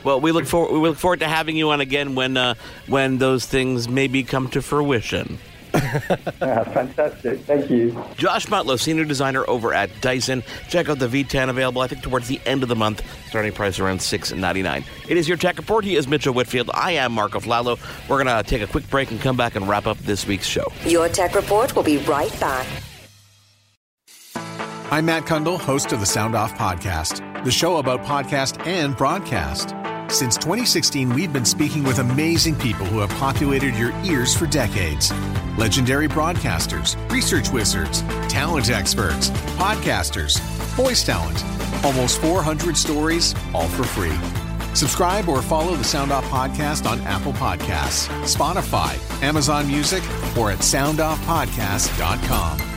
Well, 0.04 0.20
we 0.20 0.32
look 0.32 0.48
forward. 0.48 0.74
We 0.74 0.80
look 0.80 0.98
forward 0.98 1.20
to 1.20 1.28
having 1.28 1.58
you 1.58 1.70
on 1.70 1.80
again 1.80 2.16
when 2.16 2.38
uh, 2.38 2.56
when 2.88 3.20
those 3.20 3.46
things 3.46 3.88
maybe 3.88 4.24
come 4.24 4.50
to 4.50 4.64
fruition. 4.64 5.38
yeah, 6.42 6.64
fantastic. 6.64 7.40
Thank 7.42 7.70
you. 7.70 7.92
Josh 8.18 8.48
Mutlow, 8.48 8.80
senior 8.80 9.06
designer 9.06 9.48
over 9.48 9.74
at 9.74 9.90
Dyson. 10.02 10.44
Check 10.70 10.90
out 10.90 11.00
the 11.00 11.08
V10 11.08 11.50
available, 11.50 11.82
I 11.82 11.88
think, 11.88 12.02
towards 12.04 12.28
the 12.28 12.42
end 12.46 12.64
of 12.64 12.70
the 12.70 12.76
month. 12.76 13.04
Starting 13.30 13.52
price 13.52 13.80
around 13.80 14.02
six 14.02 14.32
ninety 14.34 14.62
nine. 14.62 14.84
It 15.08 15.18
is 15.18 15.28
your 15.28 15.38
tech 15.38 15.58
report. 15.58 15.86
He 15.86 15.96
is 15.96 16.08
Mitchell 16.08 16.34
Whitfield. 16.34 16.70
I 16.74 16.92
am 16.94 17.12
Marco 17.14 17.40
Flallow. 17.40 17.78
We're 18.10 18.24
going 18.24 18.44
to 18.44 18.50
take 18.50 18.62
a 18.62 18.68
quick 18.68 18.90
break 18.90 19.12
and 19.12 19.20
come 19.20 19.38
back 19.38 19.56
and 19.56 19.68
wrap 19.68 19.86
up 19.88 19.98
this 20.00 20.26
week's 20.26 20.48
show. 20.48 20.72
Your 20.86 21.10
tech 21.10 21.36
report 21.36 21.76
will 21.76 21.84
be 21.84 21.98
right 22.00 22.38
back. 22.40 22.68
I'm 24.90 25.06
Matt 25.06 25.26
Cundill, 25.26 25.60
host 25.60 25.92
of 25.92 26.00
the 26.00 26.06
Sound 26.06 26.34
Off 26.34 26.58
Podcast, 26.58 27.44
the 27.44 27.52
show 27.52 27.78
about 27.78 28.04
podcast 28.06 28.66
and 28.66 28.96
broadcast. 28.96 29.76
Since 30.10 30.38
2016, 30.38 31.14
we've 31.14 31.34
been 31.34 31.44
speaking 31.44 31.84
with 31.84 32.00
amazing 32.00 32.56
people 32.56 32.86
who 32.86 33.00
have 33.00 33.10
populated 33.20 33.76
your 33.76 33.92
ears 34.06 34.34
for 34.34 34.46
decades. 34.46 35.12
Legendary 35.58 36.08
broadcasters, 36.08 36.96
research 37.12 37.50
wizards, 37.50 38.02
talent 38.30 38.70
experts, 38.70 39.30
podcasters, 39.58 40.40
voice 40.76 41.04
talent. 41.04 41.44
Almost 41.84 42.22
400 42.22 42.78
stories, 42.78 43.34
all 43.54 43.68
for 43.68 43.84
free. 43.84 44.16
Subscribe 44.76 45.28
or 45.28 45.42
follow 45.42 45.76
the 45.76 45.84
Sound 45.84 46.12
Off 46.12 46.26
Podcast 46.26 46.88
on 46.88 47.02
Apple 47.02 47.34
Podcasts, 47.34 48.08
Spotify, 48.24 48.96
Amazon 49.24 49.66
Music, 49.68 50.04
or 50.38 50.52
at 50.52 50.60
soundoffpodcast.com. 50.60 52.77